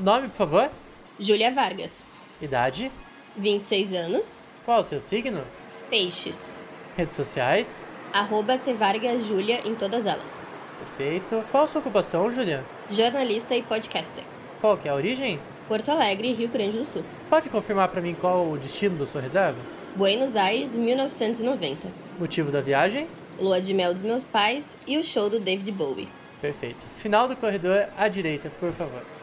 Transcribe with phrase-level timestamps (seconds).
[0.00, 0.70] Nome, por favor?
[1.18, 2.02] Júlia Vargas.
[2.40, 2.90] Idade?
[3.36, 4.40] 26 anos.
[4.64, 5.42] Qual o seu signo?
[5.90, 6.54] Peixes.
[6.96, 7.82] Redes sociais?
[8.10, 8.58] Arroba
[9.28, 10.40] Júlia em todas elas.
[10.78, 11.44] Perfeito.
[11.50, 12.64] Qual a sua ocupação, Júlia?
[12.90, 14.24] Jornalista e podcaster.
[14.62, 15.38] Qual que é a origem?
[15.68, 17.04] Porto Alegre, Rio Grande do Sul.
[17.28, 19.58] Pode confirmar para mim qual o destino da sua reserva?
[19.94, 21.86] Buenos Aires, 1990.
[22.18, 23.06] Motivo da viagem?
[23.38, 26.08] Lua de mel dos meus pais e o show do David Bowie.
[26.40, 26.82] Perfeito.
[26.96, 29.19] Final do corredor à direita, por favor.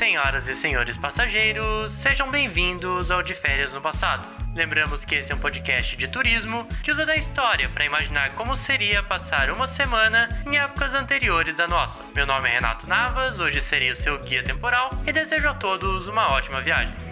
[0.00, 4.26] Senhoras e senhores passageiros, sejam bem-vindos ao De Férias no Passado.
[4.54, 8.56] Lembramos que esse é um podcast de turismo que usa da história para imaginar como
[8.56, 12.02] seria passar uma semana em épocas anteriores à nossa.
[12.14, 16.08] Meu nome é Renato Navas, hoje serei o seu guia temporal e desejo a todos
[16.08, 17.09] uma ótima viagem.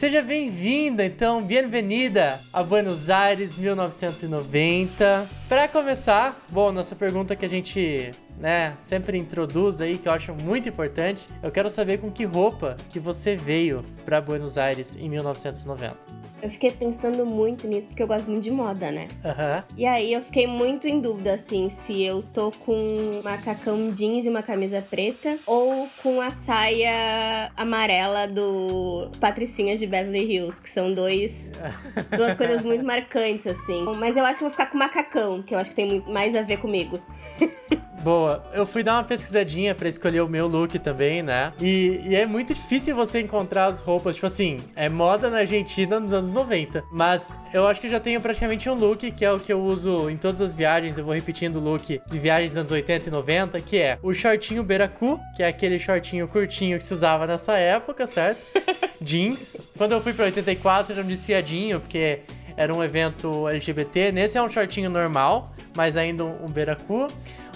[0.00, 5.28] Seja bem-vinda, então, bem-vinda a Buenos Aires 1990.
[5.46, 10.34] Para começar, bom, nossa pergunta que a gente, né, sempre introduz aí, que eu acho
[10.34, 15.06] muito importante, eu quero saber com que roupa que você veio para Buenos Aires em
[15.06, 15.98] 1990.
[16.42, 19.08] Eu fiquei pensando muito nisso, porque eu gosto muito de moda, né?
[19.24, 19.64] Aham.
[19.76, 24.24] E aí eu fiquei muito em dúvida, assim, se eu tô com um macacão jeans
[24.24, 30.70] e uma camisa preta, ou com a saia amarela do Patricinhas de Beverly Hills, que
[30.70, 31.50] são dois,
[32.16, 33.84] duas coisas muito marcantes, assim.
[33.98, 36.34] Mas eu acho que vou ficar com macacão, que eu acho que tem muito mais
[36.34, 37.00] a ver comigo.
[38.02, 38.42] Boa.
[38.54, 41.52] Eu fui dar uma pesquisadinha pra escolher o meu look também, né?
[41.60, 44.14] E, e, é muito difícil você encontrar as roupas.
[44.14, 46.84] Tipo assim, é moda na Argentina nos anos 90.
[46.90, 49.60] Mas eu acho que eu já tenho praticamente um look, que é o que eu
[49.60, 50.98] uso em todas as viagens.
[50.98, 54.12] Eu vou repetindo o look de viagens dos anos 80 e 90, que é o
[54.12, 58.46] shortinho Beracu, que é aquele shortinho curtinho que se usava nessa época, certo?
[59.00, 59.60] Jeans.
[59.76, 62.20] Quando eu fui pra 84 era um desfiadinho, porque
[62.56, 64.12] era um evento LGBT.
[64.12, 67.08] Nesse é um shortinho normal, mas ainda um, Beracu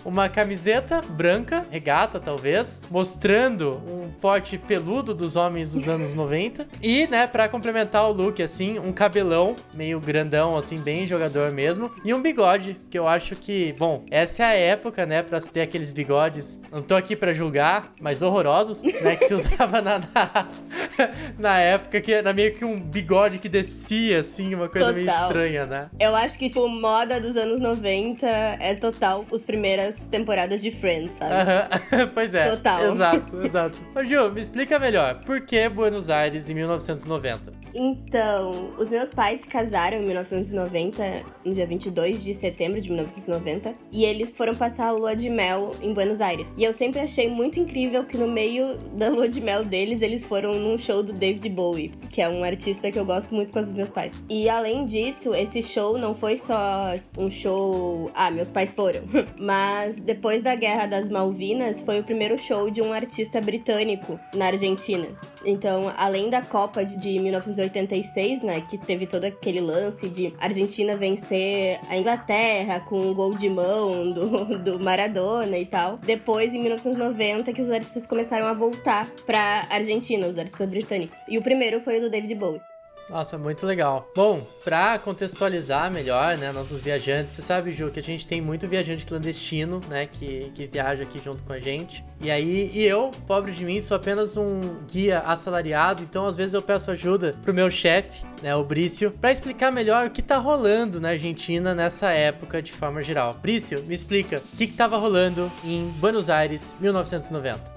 [0.04, 6.68] uma camiseta branca, regata talvez, mostrando um porte peludo dos homens dos anos 90.
[6.82, 11.90] E, né, para complementar o look, assim, um cabelão meio grandão, assim, bem jogador mesmo.
[12.04, 15.50] E um bigode, que eu acho que, bom, essa é a época, né, pra se
[15.50, 16.60] ter aqueles bigodes.
[16.70, 20.48] Não tô aqui para julgar, mas horrorosos, né, que se usava na, na,
[21.38, 24.94] na, época, que era meio que um bigode que descia, assim, uma coisa total.
[24.94, 25.88] meio estranha, né?
[25.98, 31.12] Eu acho que, tipo, moda dos anos 90 é total os primeiras temporadas de Friends,
[31.12, 31.34] sabe?
[32.14, 32.50] pois é.
[32.50, 32.84] Total.
[32.92, 33.74] Exato, exato.
[33.94, 35.20] Ô, Ju, me explica melhor.
[35.24, 37.52] Por que Buenos Aires em 1990?
[37.74, 43.74] Então, os meus pais se casaram em 1990, no dia 22 de setembro de 1990,
[43.92, 46.46] e eles foram passar a lua de mel em Buenos Aires.
[46.56, 50.24] E eu sempre achei muito incrível que no meio da lua de mel deles, eles
[50.24, 53.58] foram num show do David Bowie, que é um artista que eu gosto muito com
[53.58, 54.12] os meus pais.
[54.28, 58.10] E além disso, esse show não foi só um show.
[58.14, 59.00] Ah, meus pais foram.
[59.38, 64.18] Mas mas depois da Guerra das Malvinas foi o primeiro show de um artista britânico
[64.34, 65.08] na Argentina.
[65.44, 71.78] Então, além da Copa de 1986, né, que teve todo aquele lance de Argentina vencer
[71.88, 75.98] a Inglaterra com um gol de mão do, do Maradona e tal.
[75.98, 81.18] Depois, em 1990, que os artistas começaram a voltar pra Argentina, os artistas britânicos.
[81.28, 82.73] E o primeiro foi o do David Bowie.
[83.08, 84.10] Nossa, muito legal.
[84.16, 88.66] Bom, pra contextualizar melhor, né, nossos viajantes, você sabe, Ju, que a gente tem muito
[88.66, 92.04] viajante clandestino, né, que, que viaja aqui junto com a gente.
[92.20, 94.60] E aí, e eu, pobre de mim, sou apenas um
[94.90, 99.32] guia assalariado, então às vezes eu peço ajuda pro meu chefe, né, o Brício, para
[99.32, 103.34] explicar melhor o que tá rolando na Argentina nessa época de forma geral.
[103.34, 107.74] Brício, me explica, o que que tava rolando em Buenos Aires, 1990?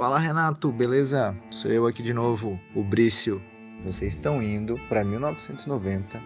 [0.00, 1.36] Fala Renato, beleza?
[1.50, 3.38] Sou eu aqui de novo, o Brício.
[3.84, 6.18] Vocês estão indo para 1990,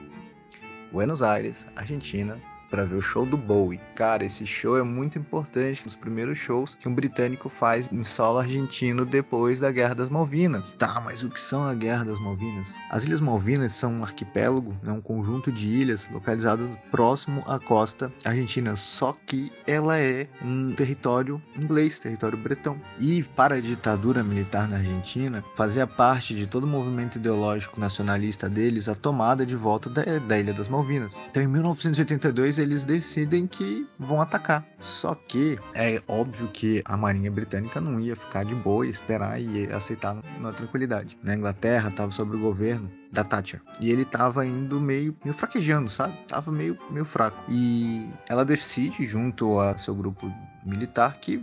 [0.93, 2.39] Buenos Aires, Argentina,
[2.75, 3.81] para ver o show do Bowie.
[3.95, 8.03] Cara, esse show é muito importante, um dos primeiros shows que um britânico faz em
[8.03, 10.75] solo argentino depois da Guerra das Malvinas.
[10.77, 12.75] Tá, mas o que são a Guerra das Malvinas?
[12.91, 18.13] As Ilhas Malvinas são um arquipélago, né, um conjunto de ilhas localizado próximo à costa
[18.25, 22.77] argentina, só que ela é um território inglês, território bretão.
[22.99, 28.49] E para a ditadura militar na Argentina, fazia parte de todo o movimento ideológico nacionalista
[28.49, 31.17] deles a tomada de volta da, da Ilha das Malvinas.
[31.31, 34.67] Então, em 1982, eles decidem que vão atacar.
[34.79, 39.41] Só que é óbvio que a Marinha Britânica não ia ficar de boa e esperar
[39.41, 41.19] e aceitar na tranquilidade.
[41.23, 43.61] Na Inglaterra estava sob o governo da Thatcher.
[43.81, 46.17] E ele tava indo meio, meio fraquejando, sabe?
[46.27, 47.39] Tava meio, meio fraco.
[47.49, 50.31] E ela decide, junto a seu grupo
[50.65, 51.41] militar, que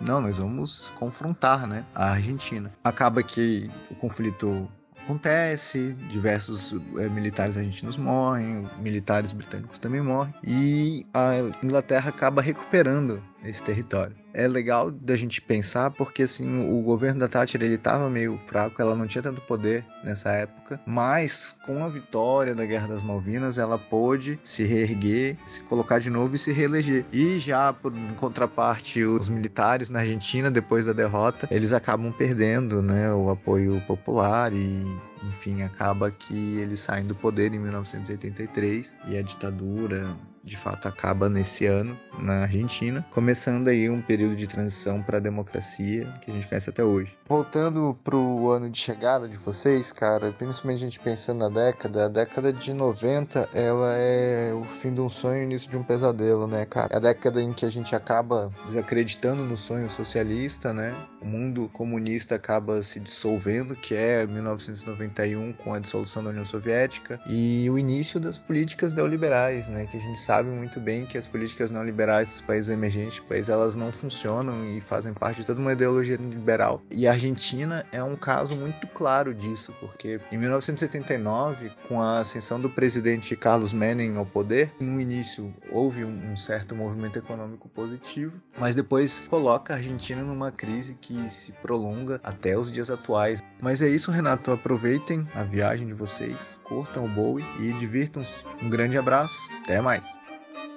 [0.00, 2.70] não, nós vamos confrontar, né, a Argentina.
[2.84, 4.68] Acaba que o conflito
[5.06, 13.22] acontece, diversos é, militares argentinos morrem, militares britânicos também morrem, e a Inglaterra acaba recuperando
[13.44, 14.16] esse território.
[14.38, 18.82] É legal da gente pensar porque assim o governo da Thatcher ele estava meio fraco,
[18.82, 23.56] ela não tinha tanto poder nessa época, mas com a vitória da Guerra das Malvinas
[23.56, 27.06] ela pôde se reerguer, se colocar de novo e se reeleger.
[27.10, 33.10] E já por contraparte os militares na Argentina depois da derrota eles acabam perdendo, né,
[33.14, 34.84] o apoio popular e
[35.28, 40.06] enfim, acaba que eles saem do poder em 1983 e a ditadura
[40.46, 45.20] de fato acaba nesse ano na Argentina, começando aí um período de transição para a
[45.20, 47.18] democracia que a gente conhece até hoje.
[47.28, 52.04] Voltando para o ano de chegada de vocês, cara, principalmente a gente pensando na década,
[52.04, 55.76] a década de 90 ela é o fim de um sonho e o início de
[55.76, 56.94] um pesadelo, né, cara?
[56.94, 60.94] É a década em que a gente acaba desacreditando no sonho socialista, né?
[61.20, 67.18] O mundo comunista acaba se dissolvendo, que é 1991 com a dissolução da União Soviética
[67.26, 71.16] e o início das políticas neoliberais, né, que a gente sabe sabe muito bem que
[71.16, 75.58] as políticas neoliberais dos países emergentes, países, elas não funcionam e fazem parte de toda
[75.58, 76.82] uma ideologia liberal.
[76.90, 82.60] E a Argentina é um caso muito claro disso, porque em 1979, com a ascensão
[82.60, 88.74] do presidente Carlos Menem ao poder, no início houve um certo movimento econômico positivo, mas
[88.74, 93.42] depois coloca a Argentina numa crise que se prolonga até os dias atuais.
[93.62, 94.52] Mas é isso, Renato.
[94.52, 98.42] Aproveitem a viagem de vocês, curtam o Bowie e divirtam-se.
[98.62, 99.48] Um grande abraço.
[99.62, 100.25] Até mais.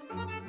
[0.10, 0.49] Thank you.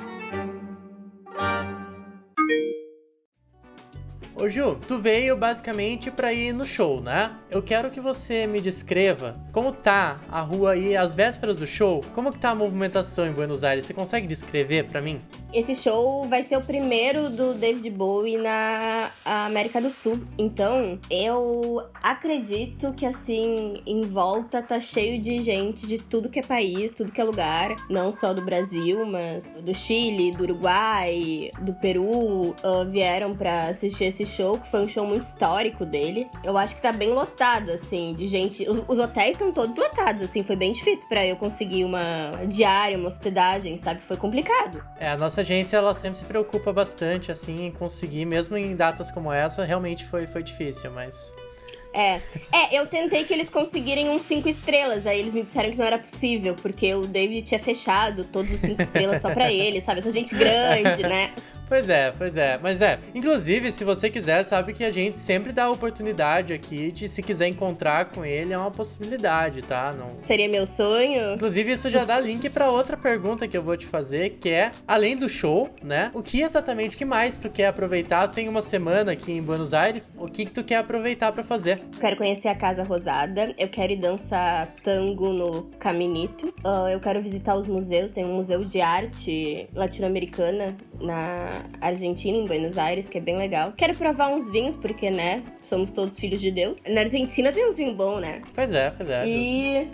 [4.40, 7.37] Ô Ju, tu veio basicamente para ir no show, né?
[7.50, 12.00] Eu quero que você me descreva como tá a rua aí às vésperas do show,
[12.14, 13.84] como que tá a movimentação em Buenos Aires.
[13.84, 15.20] Você consegue descrever para mim?
[15.52, 20.20] Esse show vai ser o primeiro do David Bowie na América do Sul.
[20.38, 26.42] Então, eu acredito que assim, em volta tá cheio de gente de tudo que é
[26.42, 31.75] país, tudo que é lugar, não só do Brasil, mas do Chile, do Uruguai, do
[31.75, 36.28] Peru, uh, vieram para assistir esse show, que foi um show muito histórico dele.
[36.42, 38.68] Eu acho que tá bem lotado, assim, de gente.
[38.68, 42.96] Os, os hotéis estão todos lotados, assim, foi bem difícil para eu conseguir uma diária,
[42.96, 44.00] uma hospedagem, sabe?
[44.06, 44.82] Foi complicado.
[44.98, 49.10] É, a nossa agência, ela sempre se preocupa bastante, assim, em conseguir, mesmo em datas
[49.10, 51.32] como essa, realmente foi, foi difícil, mas.
[51.92, 52.20] É.
[52.52, 55.06] É, eu tentei que eles conseguirem uns cinco estrelas.
[55.06, 58.60] Aí eles me disseram que não era possível, porque o David tinha fechado todos os
[58.60, 60.00] cinco estrelas só pra ele, sabe?
[60.00, 61.32] Essa gente grande, né?
[61.70, 62.58] Pois é, pois é.
[62.60, 66.90] Mas é, inclusive, se você quiser, sabe que a gente sempre dá a oportunidade aqui
[66.90, 69.94] de, se quiser encontrar com ele, é uma possibilidade, tá?
[69.96, 70.19] Não...
[70.19, 71.34] Seria meu sonho?
[71.34, 74.72] Inclusive, isso já dá link para outra pergunta que eu vou te fazer, que é,
[74.87, 76.10] além do show, né?
[76.12, 78.26] O que exatamente, o que mais tu quer aproveitar?
[78.26, 81.79] Tem uma semana aqui em Buenos Aires, o que, que tu quer aproveitar para fazer?
[82.00, 87.20] Quero conhecer a Casa Rosada, eu quero ir dançar tango no Caminito, uh, eu quero
[87.20, 93.18] visitar os museus, tem um museu de arte latino-americana na Argentina, em Buenos Aires, que
[93.18, 93.72] é bem legal.
[93.76, 96.84] Quero provar uns vinhos, porque, né, somos todos filhos de Deus.
[96.88, 98.40] Na Argentina tem uns vinhos bons, né?
[98.54, 99.26] Pois é, pois é.
[99.26, 99.88] E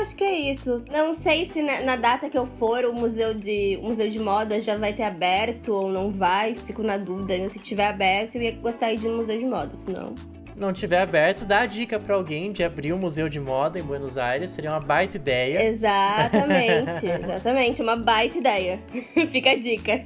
[0.00, 0.82] acho que é isso.
[0.90, 4.18] Não sei se na, na, data que eu for, o museu de o museu de
[4.18, 6.54] moda já vai ter aberto ou não vai.
[6.54, 7.48] Fico na dúvida.
[7.48, 10.14] Se tiver aberto, eu ia gostar de ir no museu de moda, senão
[10.56, 13.82] não tiver aberto, dá a dica para alguém de abrir um museu de moda em
[13.82, 15.62] Buenos Aires, seria uma baita ideia.
[15.68, 18.80] Exatamente, exatamente, uma baita ideia.
[19.30, 20.04] Fica a dica.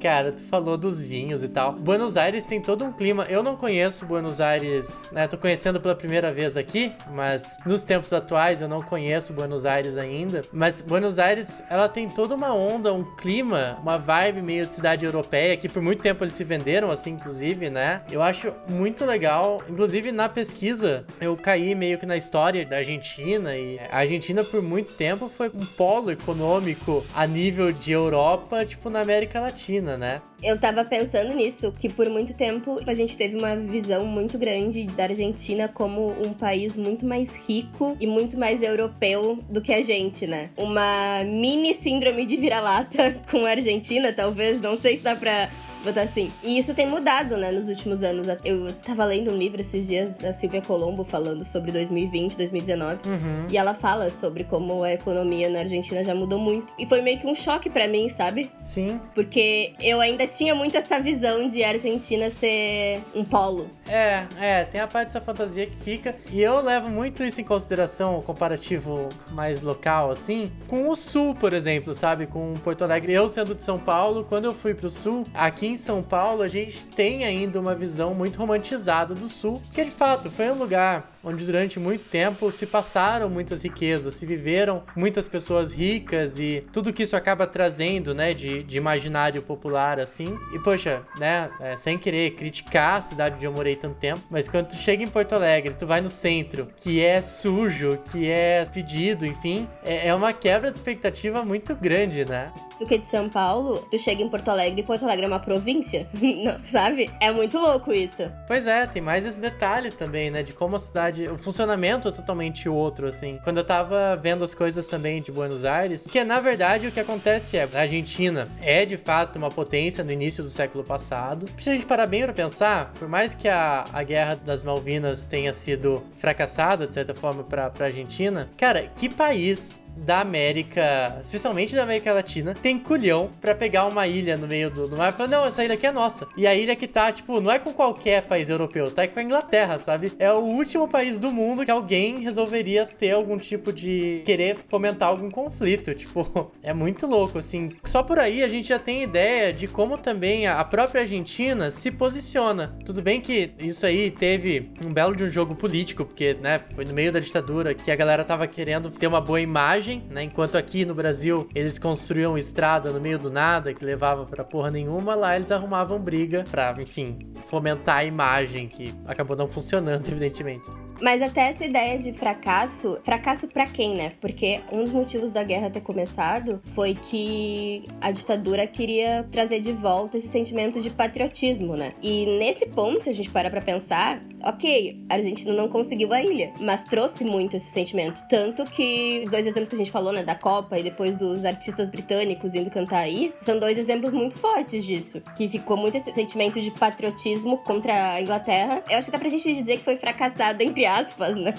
[0.00, 1.72] Cara, tu falou dos vinhos e tal.
[1.72, 3.24] Buenos Aires tem todo um clima.
[3.24, 5.26] Eu não conheço Buenos Aires, né?
[5.26, 9.96] Tô conhecendo pela primeira vez aqui, mas nos tempos atuais eu não conheço Buenos Aires
[9.96, 10.42] ainda.
[10.52, 15.56] Mas Buenos Aires, ela tem toda uma onda, um clima, uma vibe meio cidade europeia,
[15.56, 18.02] que por muito tempo eles se venderam assim, inclusive, né?
[18.10, 19.62] Eu acho muito legal.
[19.68, 23.56] Inclusive, na pesquisa, eu caí meio que na história da Argentina.
[23.56, 28.90] E a Argentina, por muito tempo, foi um polo econômico a nível de Europa, tipo,
[28.90, 30.22] na América Latina né?
[30.42, 34.84] Eu tava pensando nisso, que por muito tempo a gente teve uma visão muito grande
[34.84, 39.82] da Argentina como um país muito mais rico e muito mais europeu do que a
[39.82, 40.48] gente, né?
[40.56, 45.50] Uma mini síndrome de vira-lata com a Argentina, talvez, não sei se dá pra
[45.86, 46.30] botar assim.
[46.42, 48.26] E isso tem mudado, né, nos últimos anos.
[48.44, 53.08] Eu tava lendo um livro esses dias da Silvia Colombo falando sobre 2020, 2019.
[53.08, 53.46] Uhum.
[53.50, 56.72] E ela fala sobre como a economia na Argentina já mudou muito.
[56.78, 58.50] E foi meio que um choque para mim, sabe?
[58.62, 59.00] Sim.
[59.14, 63.70] Porque eu ainda tinha muito essa visão de a Argentina ser um polo.
[63.88, 66.14] É, é, tem a parte dessa fantasia que fica.
[66.30, 71.34] E eu levo muito isso em consideração, o comparativo mais local, assim, com o sul,
[71.34, 72.26] por exemplo, sabe?
[72.26, 73.12] Com Porto Alegre.
[73.12, 76.42] Eu sendo de São Paulo, quando eu fui pro sul, aqui em em São Paulo
[76.42, 80.54] a gente tem ainda uma visão muito romantizada do Sul, que de fato foi um
[80.54, 86.64] lugar onde durante muito tempo se passaram muitas riquezas, se viveram muitas pessoas ricas e
[86.72, 90.38] tudo que isso acaba trazendo, né, de, de imaginário popular, assim.
[90.54, 94.48] E, poxa, né, é, sem querer criticar a cidade onde eu morei tanto tempo, mas
[94.48, 98.64] quando tu chega em Porto Alegre, tu vai no centro, que é sujo, que é
[98.72, 102.52] pedido, enfim, é, é uma quebra de expectativa muito grande, né?
[102.78, 105.65] Do que de São Paulo, tu chega em Porto Alegre Porto Alegre é uma província,
[106.44, 107.10] Não, sabe?
[107.20, 108.30] É muito louco isso.
[108.46, 112.12] Pois é, tem mais esse detalhe também, né, de como a cidade, o funcionamento é
[112.12, 113.38] totalmente outro, assim.
[113.44, 117.00] Quando eu tava vendo as coisas também de Buenos Aires, que na verdade o que
[117.00, 121.46] acontece é, a Argentina é de fato uma potência no início do século passado.
[121.58, 125.24] Se a gente parar bem pra pensar, por mais que a, a guerra das Malvinas
[125.24, 131.74] tenha sido fracassada, de certa forma, pra, pra Argentina, cara, que país da América, especialmente
[131.74, 135.16] da América Latina, tem culhão para pegar uma ilha no meio do, do mar e
[135.16, 136.26] falar, não, essa ilha aqui é nossa.
[136.36, 139.22] E a ilha que tá, tipo, não é com qualquer país europeu, tá com a
[139.22, 140.12] Inglaterra, sabe?
[140.18, 145.08] É o último país do mundo que alguém resolveria ter algum tipo de querer fomentar
[145.08, 145.94] algum conflito.
[146.06, 147.74] Tipo, é muito louco, assim.
[147.84, 151.90] Só por aí a gente já tem ideia de como também a própria Argentina se
[151.90, 152.76] posiciona.
[152.84, 156.84] Tudo bem que isso aí teve um belo de um jogo político, porque, né, foi
[156.84, 160.24] no meio da ditadura que a galera tava querendo ter uma boa imagem né?
[160.24, 164.70] Enquanto aqui no Brasil eles construíam estrada no meio do nada que levava para porra
[164.70, 170.85] nenhuma, lá eles arrumavam briga para, enfim, fomentar a imagem que acabou não funcionando, evidentemente.
[171.00, 174.12] Mas até essa ideia de fracasso, fracasso para quem, né?
[174.20, 179.72] Porque um dos motivos da guerra ter começado foi que a ditadura queria trazer de
[179.72, 181.92] volta esse sentimento de patriotismo, né?
[182.02, 186.22] E nesse ponto, se a gente para pra pensar, ok, a Argentina não conseguiu a
[186.22, 188.22] ilha, mas trouxe muito esse sentimento.
[188.28, 191.44] Tanto que os dois exemplos que a gente falou, né, da Copa e depois dos
[191.44, 195.22] artistas britânicos indo cantar aí, são dois exemplos muito fortes disso.
[195.36, 198.82] Que ficou muito esse sentimento de patriotismo contra a Inglaterra.
[198.88, 201.54] Eu acho que dá pra gente dizer que foi fracassado entre aspas, né?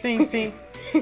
[0.00, 0.52] Sim, sim.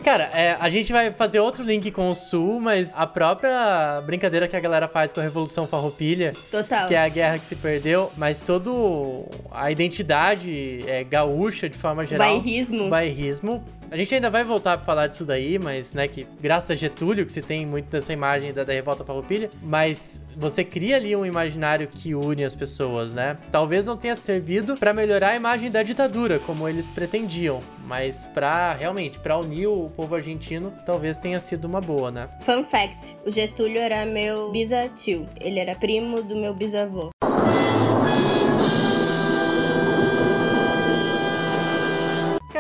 [0.03, 4.49] Cara, é, a gente vai fazer outro link com o Sul, mas a própria brincadeira
[4.49, 6.89] que a galera faz com a Revolução Farroupilha, Total.
[6.89, 12.07] que é a guerra que se perdeu, mas todo a identidade é, gaúcha de forma
[12.07, 16.27] geral, bairrismo, bairrismo a gente ainda vai voltar pra falar disso daí, mas, né, que
[16.41, 20.65] graças a Getúlio, que se tem muito dessa imagem da, da revolta farroupilha, mas você
[20.65, 23.37] cria ali um imaginário que une as pessoas, né?
[23.51, 28.73] Talvez não tenha servido para melhorar a imagem da ditadura, como eles pretendiam, mas para
[28.73, 32.31] realmente, para unir o povo argentino, talvez tenha sido uma boa, né?
[32.41, 37.11] Fun fact, o Getúlio era meu bisatio, ele era primo do meu bisavô.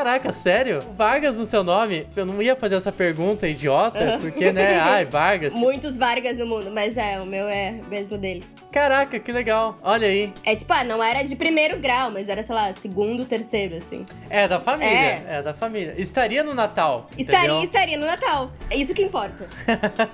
[0.02, 0.80] Caraca, sério?
[0.96, 2.08] Vargas no seu nome?
[2.16, 4.74] Eu não ia fazer essa pergunta idiota, porque, né?
[4.82, 5.54] Ai, Vargas.
[5.54, 8.42] Muitos Vargas no mundo, mas é, o meu é mesmo dele.
[8.72, 9.78] Caraca, que legal.
[9.82, 10.32] Olha aí.
[10.44, 14.06] É tipo, ah, não era de primeiro grau, mas era, sei lá, segundo, terceiro, assim.
[14.30, 14.90] É da família.
[14.90, 15.94] É, é da família.
[15.98, 17.10] Estaria no Natal.
[17.18, 17.64] Estaria, entendeu?
[17.64, 18.50] estaria no Natal.
[18.70, 19.46] É isso que importa.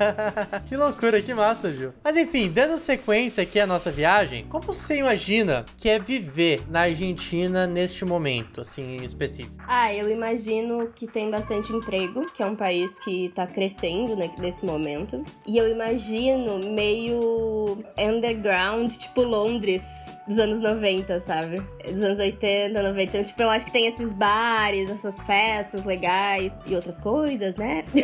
[0.66, 1.92] que loucura, que massa, Gil.
[2.02, 6.80] Mas enfim, dando sequência aqui à nossa viagem, como você imagina que é viver na
[6.80, 9.54] Argentina neste momento, assim, em específico?
[9.68, 14.30] Ah, eu imagino que tem bastante emprego, que é um país que tá crescendo né,
[14.38, 15.24] nesse momento.
[15.46, 19.82] E eu imagino meio underground, tipo Londres
[20.28, 21.62] dos anos 90, sabe?
[21.84, 23.02] Dos anos 80, 90.
[23.02, 27.84] Então, tipo, eu acho que tem esses bares, essas festas legais e outras coisas, né?
[27.94, 28.02] Uhum.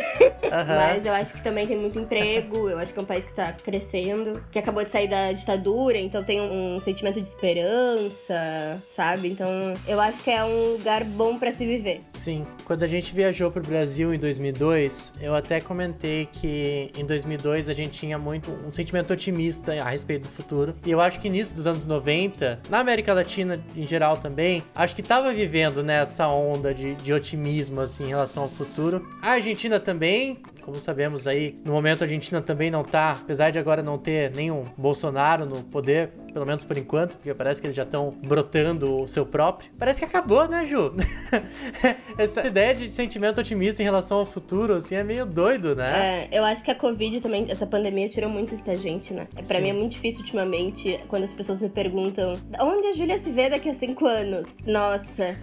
[0.49, 2.67] Mas eu acho que também tem muito emprego.
[2.67, 5.97] Eu acho que é um país que tá crescendo, que acabou de sair da ditadura,
[5.97, 9.29] então tem um, sentimento de esperança, sabe?
[9.29, 9.47] Então,
[9.87, 12.01] eu acho que é um lugar bom para se viver.
[12.09, 12.45] Sim.
[12.65, 17.73] Quando a gente viajou pro Brasil em 2002, eu até comentei que em 2002 a
[17.73, 20.75] gente tinha muito um sentimento otimista a respeito do futuro.
[20.83, 24.63] E eu acho que início dos anos 90 90, na América Latina em geral também,
[24.73, 29.07] acho que tava vivendo nessa onda de, de otimismo assim, em relação ao futuro.
[29.21, 33.59] A Argentina também, como sabemos aí, no momento a Argentina também não tá, apesar de
[33.59, 37.77] agora não ter nenhum Bolsonaro no poder, pelo menos por enquanto, porque parece que eles
[37.77, 39.69] já estão brotando o seu próprio.
[39.77, 40.91] Parece que acabou, né, Ju?
[42.17, 46.29] Essa ideia de sentimento otimista em relação ao futuro, assim, é meio doido, né?
[46.31, 49.27] É, eu acho que a Covid também, essa pandemia tirou muito isso da gente, né?
[49.37, 49.61] É, pra Sim.
[49.61, 53.51] mim é muito difícil ultimamente, quando as pessoas me perguntam onde a Júlia se vê
[53.51, 54.49] daqui a cinco anos?
[54.65, 55.37] Nossa.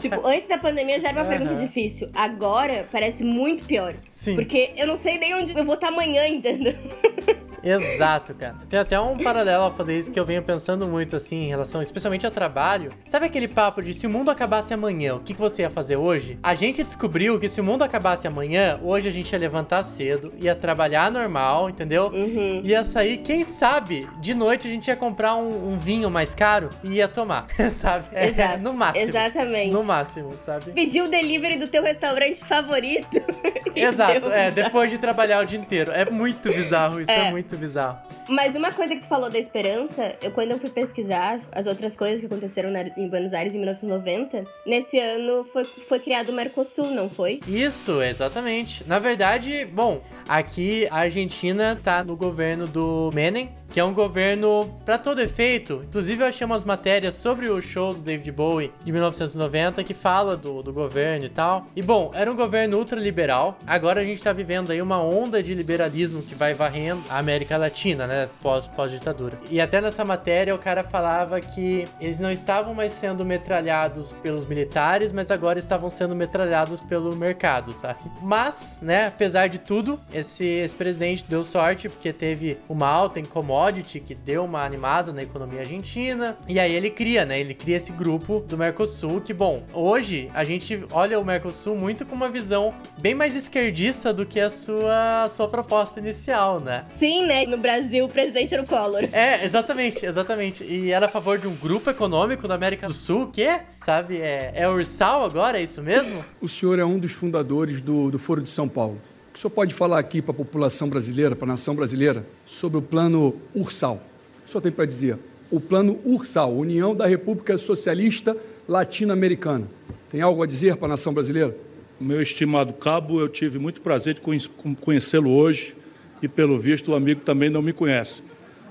[0.00, 1.38] Tipo, antes da pandemia já era uma uhum.
[1.38, 2.08] pergunta difícil.
[2.14, 3.92] Agora parece muito pior.
[4.10, 4.34] Sim.
[4.34, 6.74] Porque eu não sei nem onde eu vou estar amanhã, entendeu?
[7.62, 8.54] Exato, cara.
[8.68, 11.80] Tem até um paralelo a fazer isso que eu venho pensando muito, assim, em relação,
[11.82, 12.92] especialmente ao trabalho.
[13.08, 15.96] Sabe aquele papo de se o mundo acabasse amanhã, o que, que você ia fazer
[15.96, 16.38] hoje?
[16.42, 20.32] A gente descobriu que se o mundo acabasse amanhã, hoje a gente ia levantar cedo,
[20.38, 22.06] ia trabalhar normal, entendeu?
[22.08, 22.60] Uhum.
[22.64, 26.70] Ia sair, quem sabe, de noite a gente ia comprar um, um vinho mais caro
[26.82, 27.46] e ia tomar,
[27.78, 28.06] sabe?
[28.12, 28.58] É, Exato.
[28.58, 29.04] no máximo.
[29.04, 29.70] Exatamente.
[29.72, 30.72] No máximo, sabe?
[30.72, 33.22] Pedir o delivery do teu restaurante favorito.
[33.74, 35.92] Exato, é, depois de trabalhar o dia inteiro.
[35.92, 37.30] É muito bizarro, isso é, É.
[37.30, 37.98] muito bizarro.
[38.28, 41.96] Mas uma coisa que tu falou da esperança, eu quando eu fui pesquisar as outras
[41.96, 46.32] coisas que aconteceram na- em Buenos Aires em 1990, nesse ano foi, foi criado o
[46.32, 47.40] Mercosul, não foi?
[47.46, 48.84] Isso, exatamente.
[48.86, 54.78] Na verdade, bom, aqui a Argentina tá no governo do Menem, que é um governo
[54.84, 55.82] pra todo efeito.
[55.88, 60.36] Inclusive eu achei umas matérias sobre o show do David Bowie de 1990 que fala
[60.36, 61.66] do, do governo e tal.
[61.74, 63.56] E bom, era um governo ultraliberal.
[63.66, 67.56] Agora a gente tá vivendo aí uma onda de liberalismo que vai varrendo a América
[67.56, 69.38] Latina, né, pós pós-ditadura.
[69.50, 74.44] E até nessa matéria o cara falava que eles não estavam mais sendo metralhados pelos
[74.44, 78.00] militares, mas agora estavam sendo metralhados pelo mercado, sabe?
[78.20, 83.24] Mas, né, apesar de tudo, esse, esse presidente deu sorte porque teve uma alta em
[83.62, 86.36] commodity que deu uma animada na economia argentina.
[86.48, 87.38] E aí ele cria, né?
[87.38, 92.04] Ele cria esse grupo do Mercosul que, bom, hoje a gente olha o Mercosul muito
[92.04, 96.84] com uma visão bem mais esquerdista do que a sua, a sua proposta inicial, né?
[96.92, 97.46] Sim, né?
[97.46, 99.04] No Brasil, o presidente era o Collor.
[99.12, 100.64] É, exatamente, exatamente.
[100.64, 104.52] E era a favor de um grupo econômico da América do Sul, que, sabe, é,
[104.54, 106.24] é Ursal agora, é isso mesmo?
[106.40, 109.00] O senhor é um dos fundadores do, do Foro de São Paulo.
[109.34, 112.82] O senhor pode falar aqui para a população brasileira, para a nação brasileira, sobre o
[112.82, 114.00] plano Ursal?
[114.44, 115.16] O senhor tem para dizer?
[115.50, 118.36] O plano Ursal, União da República Socialista
[118.68, 119.66] Latino-Americana.
[120.10, 121.56] Tem algo a dizer para a nação brasileira?
[121.98, 124.48] Meu estimado cabo, eu tive muito prazer de conhe-
[124.80, 125.74] conhecê-lo hoje
[126.22, 128.22] e, pelo visto, o amigo também não me conhece.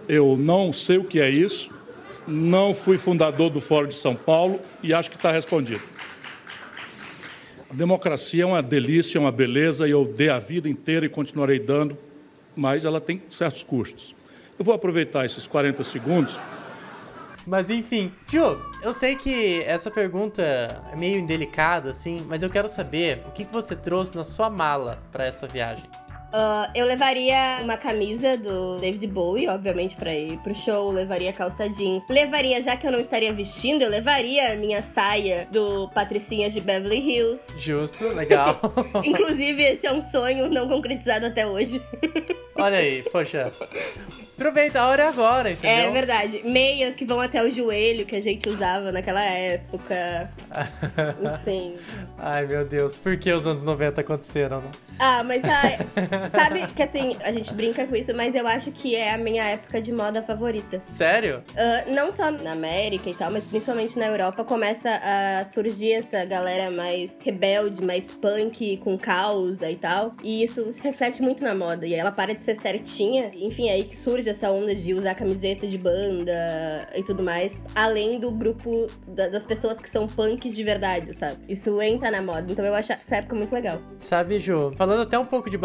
[0.07, 1.71] Eu não sei o que é isso,
[2.27, 5.81] não fui fundador do Fórum de São Paulo e acho que está respondido.
[7.71, 11.09] A democracia é uma delícia, é uma beleza e eu dei a vida inteira e
[11.09, 11.97] continuarei dando,
[12.53, 14.13] mas ela tem certos custos.
[14.59, 16.37] Eu vou aproveitar esses 40 segundos
[17.47, 20.41] Mas enfim, Ju, eu sei que essa pergunta
[20.91, 25.01] é meio indelicada, assim, mas eu quero saber o que, você trouxe na sua mala
[25.09, 25.85] pra essa viagem.
[26.33, 30.91] Ah, eu levaria uma camisa do David Bowie, obviamente, pra ir pro show.
[30.91, 32.03] Levaria calça jeans.
[32.09, 36.61] Levaria, já que eu não estaria vestindo, eu levaria a minha saia do Patricinhas de
[36.61, 37.53] Beverly Hills.
[37.57, 38.59] Justo, legal.
[39.03, 41.81] Inclusive, esse é um sonho não concretizado até hoje.
[42.55, 43.51] Olha aí, poxa.
[44.35, 45.89] Aproveita, a hora é agora, entendeu?
[45.89, 46.41] É verdade.
[46.43, 50.29] Meias que vão até o joelho que a gente usava naquela época.
[51.39, 51.77] Enfim.
[52.17, 54.71] Ai, meu Deus, por que os anos 90 aconteceram, né?
[54.99, 55.77] Ah, mas ai,
[56.29, 59.43] sabe que assim, a gente brinca com isso, mas eu acho que é a minha
[59.43, 60.79] época de moda favorita.
[60.81, 61.43] Sério?
[61.55, 66.23] Ah, não só na América e tal, mas principalmente na Europa começa a surgir essa
[66.25, 70.13] galera mais rebelde, mais punk, com causa e tal.
[70.23, 71.85] E isso se reflete muito na moda.
[71.87, 73.31] E ela para de ser certinha.
[73.35, 77.59] Enfim, é aí que surge essa onda de usar camiseta de banda e tudo mais.
[77.75, 81.37] Além do grupo da- das pessoas que são punks de verdade, sabe?
[81.47, 82.51] Isso entra na moda.
[82.51, 83.79] Então eu acho essa época muito legal.
[83.99, 85.57] Sabe, Ju, falando até um pouco de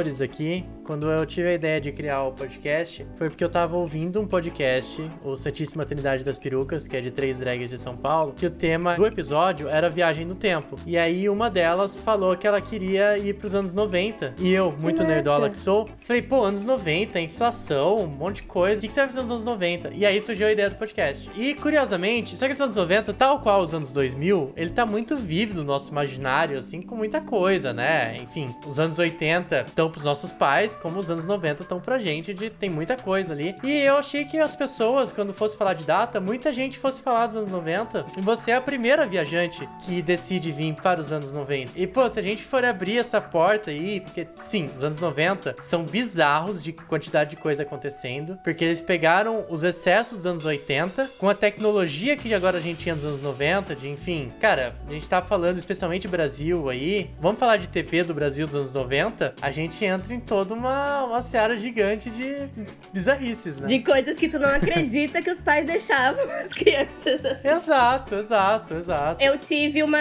[0.00, 3.76] bastidores aqui, quando eu tive a ideia de criar o podcast, foi porque eu tava
[3.76, 7.96] ouvindo um podcast, o Santíssima Trindade das Perucas, que é de três drags de São
[7.96, 10.74] Paulo, que o tema do episódio era viagem no tempo.
[10.84, 14.34] E aí uma delas falou que ela queria ir pros anos 90.
[14.36, 15.14] E eu, muito massa.
[15.14, 18.78] nerdola que sou, falei, pô, anos 90, inflação, um monte de coisa.
[18.78, 19.90] O que que você vai fazer nos anos 90?
[19.94, 21.30] E aí surgiu a ideia do podcast.
[21.36, 25.16] E curiosamente, só que os anos 90, tal qual os anos 2000, ele tá muito
[25.16, 28.16] vivo no nosso imaginário, assim, com muita coisa, né?
[28.16, 32.34] Enfim, os anos 80 estão pros nossos pais, como os anos 90 estão pra gente,
[32.34, 33.54] de, tem muita coisa ali.
[33.62, 37.26] E eu achei que as pessoas, quando fosse falar de data, muita gente fosse falar
[37.26, 38.06] dos anos 90.
[38.16, 41.72] E você é a primeira viajante que decide vir para os anos 90.
[41.76, 45.56] E, pô, se a gente for abrir essa porta aí, porque, sim, os anos 90
[45.60, 51.10] são bizarros de quantidade de coisa acontecendo, porque eles pegaram os excessos dos anos 80
[51.18, 54.92] com a tecnologia que agora a gente tinha nos anos 90, de, enfim, cara, a
[54.92, 59.34] gente tá falando especialmente Brasil aí, vamos falar de TV do Brasil dos anos 90,
[59.40, 60.69] a gente entra em toda uma,
[61.06, 62.48] uma seara gigante de
[62.92, 63.68] bizarrices, né?
[63.68, 67.20] De coisas que tu não acredita que os pais deixavam as crianças.
[67.44, 69.22] Exato, exato, exato.
[69.22, 69.98] Eu tive uma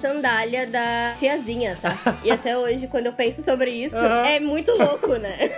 [0.00, 1.96] sandália da tiazinha, tá?
[2.24, 4.26] E até hoje, quando eu penso sobre isso, Aham.
[4.26, 5.50] é muito louco, né?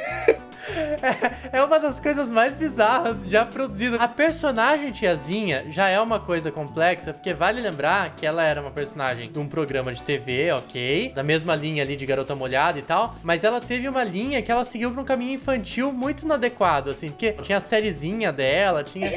[1.53, 4.01] É, é uma das coisas mais bizarras já produzidas.
[4.01, 8.71] A personagem tiazinha já é uma coisa complexa, porque vale lembrar que ela era uma
[8.71, 11.13] personagem de um programa de TV, ok?
[11.15, 13.17] Da mesma linha ali de Garota Molhada e tal.
[13.23, 17.11] Mas ela teve uma linha que ela seguiu pra um caminho infantil muito inadequado, assim,
[17.11, 19.11] porque tinha a sériezinha dela, tinha.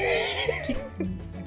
[0.65, 0.75] Que...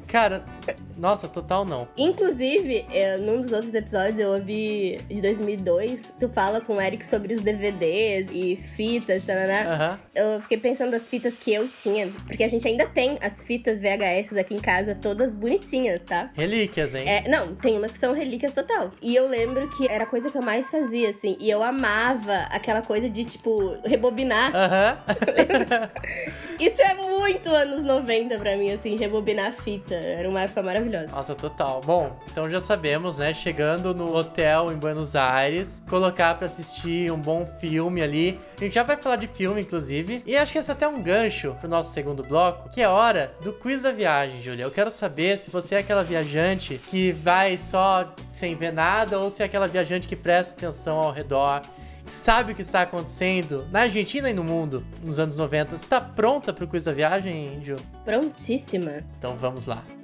[0.07, 0.45] Cara,
[0.97, 1.89] nossa, total não.
[1.97, 7.05] Inclusive, eu, num dos outros episódios eu ouvi de 2002, tu fala com o Eric
[7.05, 9.67] sobre os DVDs e fitas, tá, né?
[9.67, 9.99] Aham.
[10.15, 13.81] Eu fiquei pensando das fitas que eu tinha, porque a gente ainda tem as fitas
[13.81, 16.31] VHS aqui em casa, todas bonitinhas, tá?
[16.35, 17.09] Relíquias, hein?
[17.09, 18.93] É, não, tem umas que são relíquias total.
[19.03, 21.37] E eu lembro que era a coisa que eu mais fazia, assim.
[21.41, 24.55] E eu amava aquela coisa de, tipo, rebobinar.
[24.55, 24.99] Aham.
[26.59, 29.95] Isso é muito anos 90 pra mim, assim, rebobinar fita.
[29.95, 31.09] Era uma época maravilhosa.
[31.09, 31.81] Nossa, total.
[31.85, 33.33] Bom, então já sabemos, né?
[33.33, 38.41] Chegando no hotel em Buenos Aires, colocar pra assistir um bom filme ali.
[38.57, 40.23] A gente já vai falar de filme, inclusive.
[40.25, 43.33] E acho que esse é até um gancho pro nosso segundo bloco, que é hora
[43.43, 44.65] do quiz da viagem, Júlia.
[44.65, 49.31] Eu quero saber se você é aquela viajante que vai só sem ver nada ou
[49.31, 51.63] se é aquela viajante que presta atenção ao redor.
[52.05, 55.77] que Sabe o que está acontecendo na Argentina e no mundo nos anos 90?
[55.77, 57.77] Você tá pronta pro quiz da viagem, Ju?
[58.05, 59.05] Prontíssima.
[59.19, 59.96] Então vamos lá.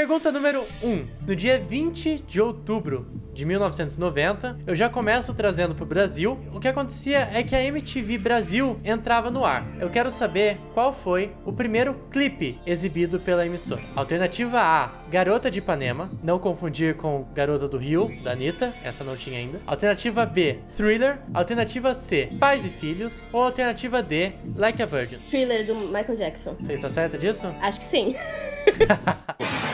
[0.00, 1.06] Pergunta número 1.
[1.26, 6.40] No dia 20 de outubro de 1990, eu já começo trazendo pro Brasil.
[6.54, 9.62] O que acontecia é que a MTV Brasil entrava no ar.
[9.78, 13.82] Eu quero saber qual foi o primeiro clipe exibido pela emissora.
[13.94, 19.18] Alternativa A, Garota de Ipanema, não confundir com Garota do Rio, da Anitta, essa não
[19.18, 19.60] tinha ainda.
[19.66, 21.18] Alternativa B, Thriller.
[21.34, 23.28] Alternativa C, Pais e Filhos.
[23.34, 25.18] Ou alternativa D, Like a Virgin.
[25.28, 26.56] Thriller do Michael Jackson.
[26.58, 27.54] Você está certa disso?
[27.60, 28.16] Acho que sim.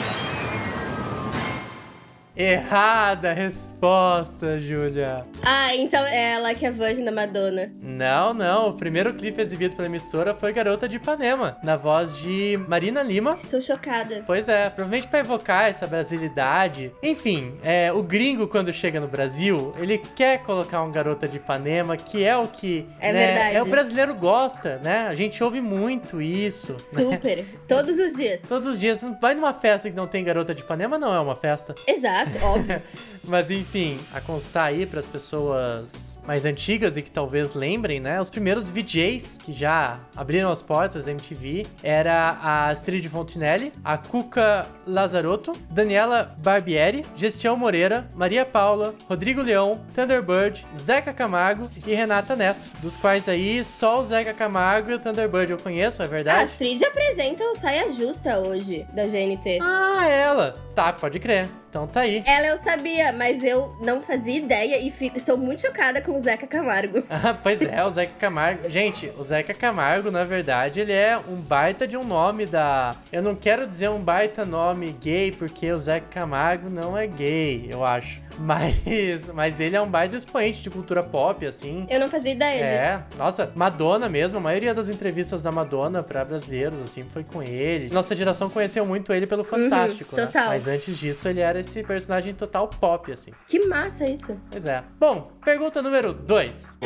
[2.37, 5.25] Errada resposta, Júlia.
[5.43, 7.71] Ah, então é Like a Virgin da Madonna.
[7.81, 8.69] Não, não.
[8.69, 13.39] O primeiro clipe exibido pela emissora foi Garota de Ipanema, na voz de Marina Lima.
[13.43, 14.23] Estou chocada.
[14.27, 16.93] Pois é, provavelmente pra evocar essa brasilidade.
[17.03, 21.97] Enfim, é, o gringo, quando chega no Brasil, ele quer colocar um Garota de Ipanema,
[21.97, 22.87] que é o que.
[23.01, 23.57] É né, verdade.
[23.57, 25.07] É o brasileiro gosta, né?
[25.09, 26.73] A gente ouve muito isso.
[26.73, 26.79] né?
[26.79, 27.45] Super.
[27.67, 28.43] Todos os dias.
[28.43, 29.03] Todos os dias.
[29.23, 31.75] Vai numa festa que não tem Garota de Ipanema, não é uma festa.
[31.87, 32.83] Exato, óbvio.
[33.29, 38.21] Mas enfim, a constar aí para as pessoas mais antigas e que talvez lembrem, né?
[38.21, 43.97] Os primeiros VJs que já abriram as portas da MTV era a Astrid Fontinelli, a
[43.99, 52.37] Cuca Lazarotto, Daniela Barbieri, Gestião Moreira, Maria Paula, Rodrigo Leão, Thunderbird, Zeca Camargo e Renata
[52.37, 56.09] Neto, dos quais aí só o Zeca Camargo e o Thunderbird eu conheço, é A
[56.09, 56.45] verdade?
[56.45, 59.59] Astrid apresenta o Saia Justa hoje, da GNT.
[59.63, 60.55] Ah, ela!
[60.75, 61.49] Tá, pode crer.
[61.77, 62.23] Então tá aí.
[62.27, 66.19] Ela eu sabia, mas eu não fazia ideia e fico- estou muito chocada com o
[66.21, 67.03] Zeca Camargo.
[67.27, 68.69] Ah, pois é, o Zeca Camargo.
[68.71, 72.97] Gente, o Zeca Camargo, na verdade, ele é um baita de um nome da.
[73.13, 77.67] Eu não quero dizer um baita nome gay, porque o Zeca Camargo não é gay,
[77.69, 78.21] eu acho.
[78.39, 81.87] Mas, mas ele é um baita expoente de cultura pop, assim.
[81.89, 83.15] Eu não fazia ideia disso.
[83.17, 87.43] É, nossa, Madonna mesmo, a maioria das entrevistas da Madonna pra brasileiros, assim, foi com
[87.43, 87.93] ele.
[87.93, 90.23] Nossa geração conheceu muito ele pelo Fantástico, né?
[90.23, 90.49] Uhum, total.
[90.49, 93.31] Mas antes disso, ele era esse personagem total pop, assim.
[93.47, 94.37] Que massa isso.
[94.51, 94.83] Pois é.
[94.99, 96.77] Bom, pergunta número 2.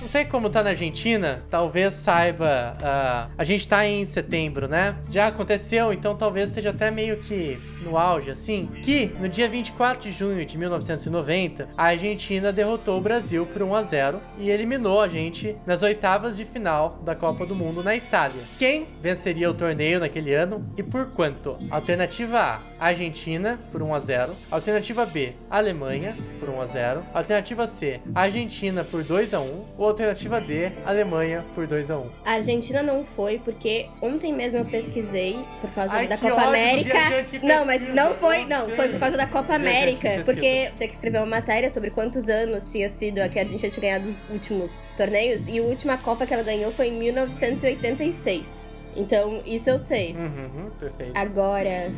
[0.00, 2.74] Não sei como tá na Argentina, talvez saiba.
[2.82, 4.96] ah, a gente tá em setembro, né?
[5.08, 8.68] Já aconteceu, então talvez esteja até meio que no auge, assim.
[8.82, 13.74] Que no dia 24 de junho de 1990, a Argentina derrotou o Brasil por 1
[13.74, 17.94] a 0 e eliminou a gente nas oitavas de final da Copa do Mundo na
[17.94, 18.42] Itália.
[18.58, 21.56] Quem venceria o torneio naquele ano e por quanto?
[21.70, 24.32] Alternativa A, Argentina por 1 a 0.
[24.50, 27.02] Alternativa B, Alemanha por 1 a 0.
[27.12, 29.64] Alternativa C, Argentina por 2 a 1.
[29.76, 32.10] Ou alternativa D, Alemanha por 2 a 1.
[32.24, 36.48] A Argentina não foi, porque ontem mesmo eu pesquisei por causa Ai, da Copa ódio
[36.48, 36.98] América.
[37.42, 40.22] Não, mas pesquisa, não foi, não, foi por causa da Copa que América.
[40.24, 43.70] Porque tinha que escrever uma matéria sobre quantos anos tinha sido a que a Argentina
[43.70, 45.46] tinha ganhado os últimos torneios.
[45.46, 48.64] E a última Copa que ela ganhou foi em 1986.
[48.96, 50.14] Então, isso eu sei.
[50.14, 51.12] Uhum, perfeito.
[51.16, 51.90] Agora,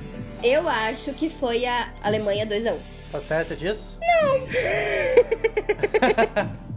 [0.43, 2.77] eu acho que foi a Alemanha 2x1.
[3.13, 3.99] Tá certa disso?
[4.01, 4.47] Não!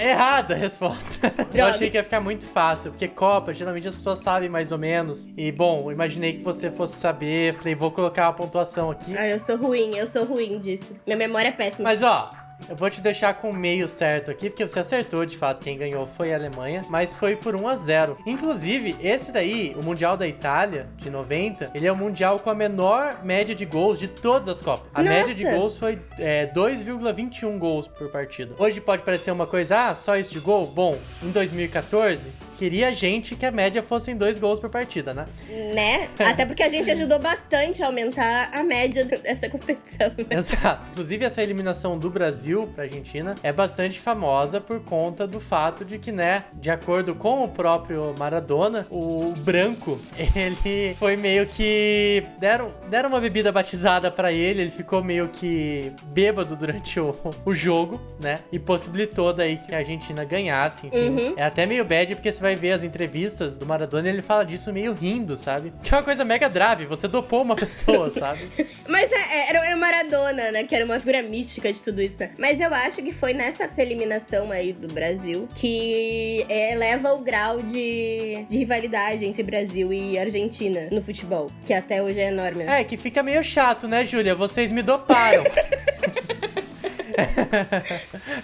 [0.00, 1.32] Errada a resposta.
[1.38, 1.70] Eu Droga.
[1.70, 5.28] achei que ia ficar muito fácil, porque Copa, geralmente as pessoas sabem mais ou menos.
[5.36, 7.54] E, bom, eu imaginei que você fosse saber.
[7.54, 9.16] Falei, vou colocar a pontuação aqui.
[9.16, 10.94] Ah, eu sou ruim, eu sou ruim disso.
[11.06, 11.84] Minha memória é péssima.
[11.84, 12.30] Mas, ó,
[12.68, 15.62] Eu vou te deixar com meio certo aqui, porque você acertou de fato.
[15.62, 19.82] Quem ganhou foi a Alemanha, mas foi por 1 a 0 Inclusive, esse daí, o
[19.82, 23.98] Mundial da Itália, de 90, ele é o Mundial com a menor média de gols
[23.98, 24.90] de todas as Copas.
[24.94, 25.14] A Nossa!
[25.14, 28.54] média de gols foi é, 2,21 gols por partida.
[28.58, 30.66] Hoje pode parecer uma coisa, ah, só isso de gol?
[30.66, 35.26] Bom, em 2014, queria gente que a média fosse em dois gols por partida, né?
[35.74, 36.08] Né?
[36.18, 40.08] Até porque a gente ajudou bastante a aumentar a média dessa competição.
[40.16, 40.24] né?
[40.30, 40.90] Exato.
[40.90, 45.98] Inclusive, essa eliminação do Brasil pra Argentina é bastante famosa por conta do fato de
[45.98, 50.00] que, né, de acordo com o próprio Maradona, o branco,
[50.34, 52.22] ele foi meio que.
[52.38, 57.54] Deram, deram uma bebida batizada pra ele, ele ficou meio que bêbado durante o, o
[57.54, 58.40] jogo, né?
[58.52, 60.86] E possibilitou daí que a Argentina ganhasse.
[60.86, 61.08] Enfim.
[61.08, 61.34] Uhum.
[61.36, 64.44] É até meio bad porque você vai ver as entrevistas do Maradona e ele fala
[64.44, 65.72] disso meio rindo, sabe?
[65.82, 68.50] Que é uma coisa mega grave, você dopou uma pessoa, sabe?
[68.88, 70.64] Mas né, era, era o Maradona, né?
[70.64, 72.30] Que era uma figura mística de tudo isso, né?
[72.38, 77.62] Mas eu acho que foi nessa eliminação aí do Brasil que é, eleva o grau
[77.62, 82.64] de, de rivalidade entre Brasil e Argentina no futebol, que até hoje é enorme.
[82.64, 84.34] É, que fica meio chato, né, Júlia?
[84.34, 85.44] Vocês me doparam.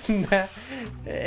[0.08, 0.48] né?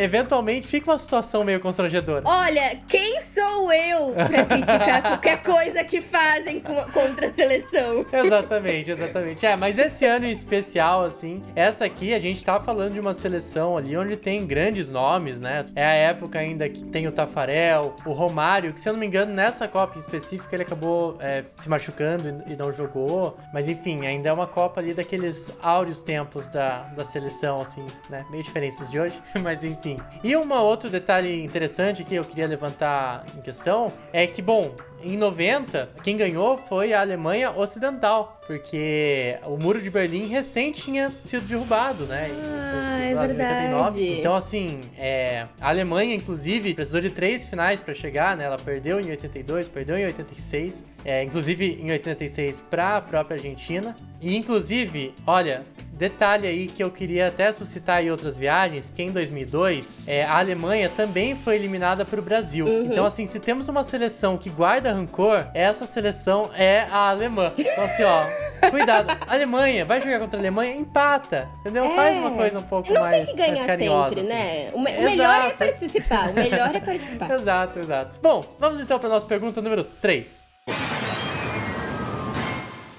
[0.01, 2.23] Eventualmente fica uma situação meio constrangedora.
[2.25, 6.61] Olha, quem sou eu pra criticar qualquer coisa que fazem
[6.93, 8.05] contra a seleção?
[8.11, 9.45] Exatamente, exatamente.
[9.45, 13.13] É, mas esse ano em especial, assim, essa aqui a gente tá falando de uma
[13.13, 15.65] seleção ali onde tem grandes nomes, né?
[15.75, 19.05] É a época ainda que tem o Tafarel, o Romário, que se eu não me
[19.05, 23.37] engano, nessa Copa em específico ele acabou é, se machucando e e não jogou.
[23.53, 28.25] Mas enfim, ainda é uma Copa ali daqueles áureos tempos da, da seleção, assim, né?
[28.29, 29.97] Meio diferentes de hoje, mas enfim.
[30.23, 35.17] E um outro detalhe interessante que eu queria levantar em questão é que, bom, em
[35.17, 41.45] 90, quem ganhou foi a Alemanha Ocidental, porque o Muro de Berlim recém tinha sido
[41.45, 42.27] derrubado, né?
[42.31, 43.99] Ah, Em- é em 89.
[43.99, 44.19] verdade.
[44.19, 48.45] Então, assim, é, a Alemanha, inclusive, precisou de três finais pra chegar, né?
[48.45, 53.95] Ela perdeu em 82, perdeu em 86, é, inclusive em 86 pra própria Argentina.
[54.21, 55.63] E, inclusive, olha,
[55.95, 60.39] Detalhe aí que eu queria até suscitar em outras viagens, porque em 2002 é, a
[60.39, 62.67] Alemanha também foi eliminada pro Brasil.
[62.83, 67.53] Então, assim, se temos uma seleção que guarda rancor, essa seleção é a alemã.
[67.57, 68.25] Então, assim, ó,
[68.71, 69.07] cuidado.
[69.25, 71.89] Alemanha, vai jogar contra a Alemanha, empata, entendeu?
[71.95, 74.27] Faz uma coisa um pouco Não mais, tem que ganhar sempre, assim.
[74.29, 74.71] né?
[74.73, 75.57] O, me- o melhor é Exato.
[75.59, 76.29] participar.
[76.29, 77.31] O melhor é participar.
[77.39, 78.19] Exato, exato.
[78.21, 80.44] Bom, vamos então para nossa pergunta número 3.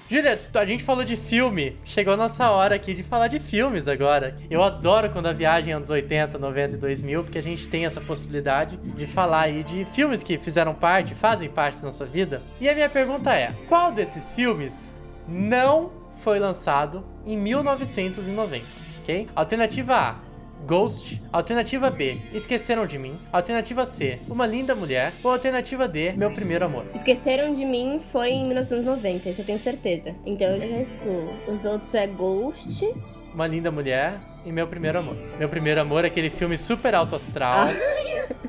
[0.09, 1.77] Júlia, a gente falou de filme.
[1.83, 4.37] Chegou a nossa hora aqui de falar de filmes agora.
[4.49, 7.85] Eu adoro quando a viagem é anos 80, 90 e 2000, porque a gente tem
[7.85, 12.41] essa possibilidade de falar aí de filmes que fizeram parte, fazem parte da nossa vida.
[12.61, 14.95] E a minha pergunta é: qual desses filmes
[15.27, 18.65] não foi lançado em 1990?
[19.01, 19.27] Ok?
[19.35, 20.26] Alternativa A.
[20.65, 21.21] Ghost.
[21.31, 23.15] Alternativa B, Esqueceram de Mim.
[23.31, 25.13] Alternativa C, Uma Linda Mulher.
[25.23, 26.85] Ou alternativa D, Meu Primeiro Amor.
[26.95, 30.15] Esqueceram de mim foi em 1990, isso eu tenho certeza.
[30.25, 31.33] Então eu já excluo.
[31.47, 32.93] Os outros é Ghost.
[33.33, 34.15] Uma Linda Mulher
[34.45, 35.15] e Meu Primeiro Amor.
[35.37, 37.67] Meu Primeiro Amor é aquele filme super alto astral.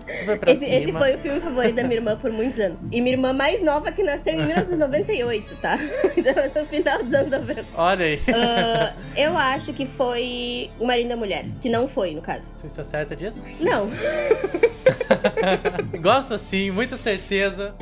[0.09, 0.79] super pra Esse, cima.
[0.79, 2.87] esse foi o filme favorito da minha irmã por muitos anos.
[2.91, 5.79] E minha irmã mais nova que nasceu em 1998, tá?
[6.17, 7.65] Então nasceu no final dos anos 90.
[7.75, 8.21] Olha aí.
[8.35, 11.45] Ah, eu acho que foi Uma Linda Mulher.
[11.61, 12.51] Que não foi, no caso.
[12.57, 13.53] Você está certa disso?
[13.61, 13.91] Não.
[16.01, 17.75] Gosto sim, muita certeza.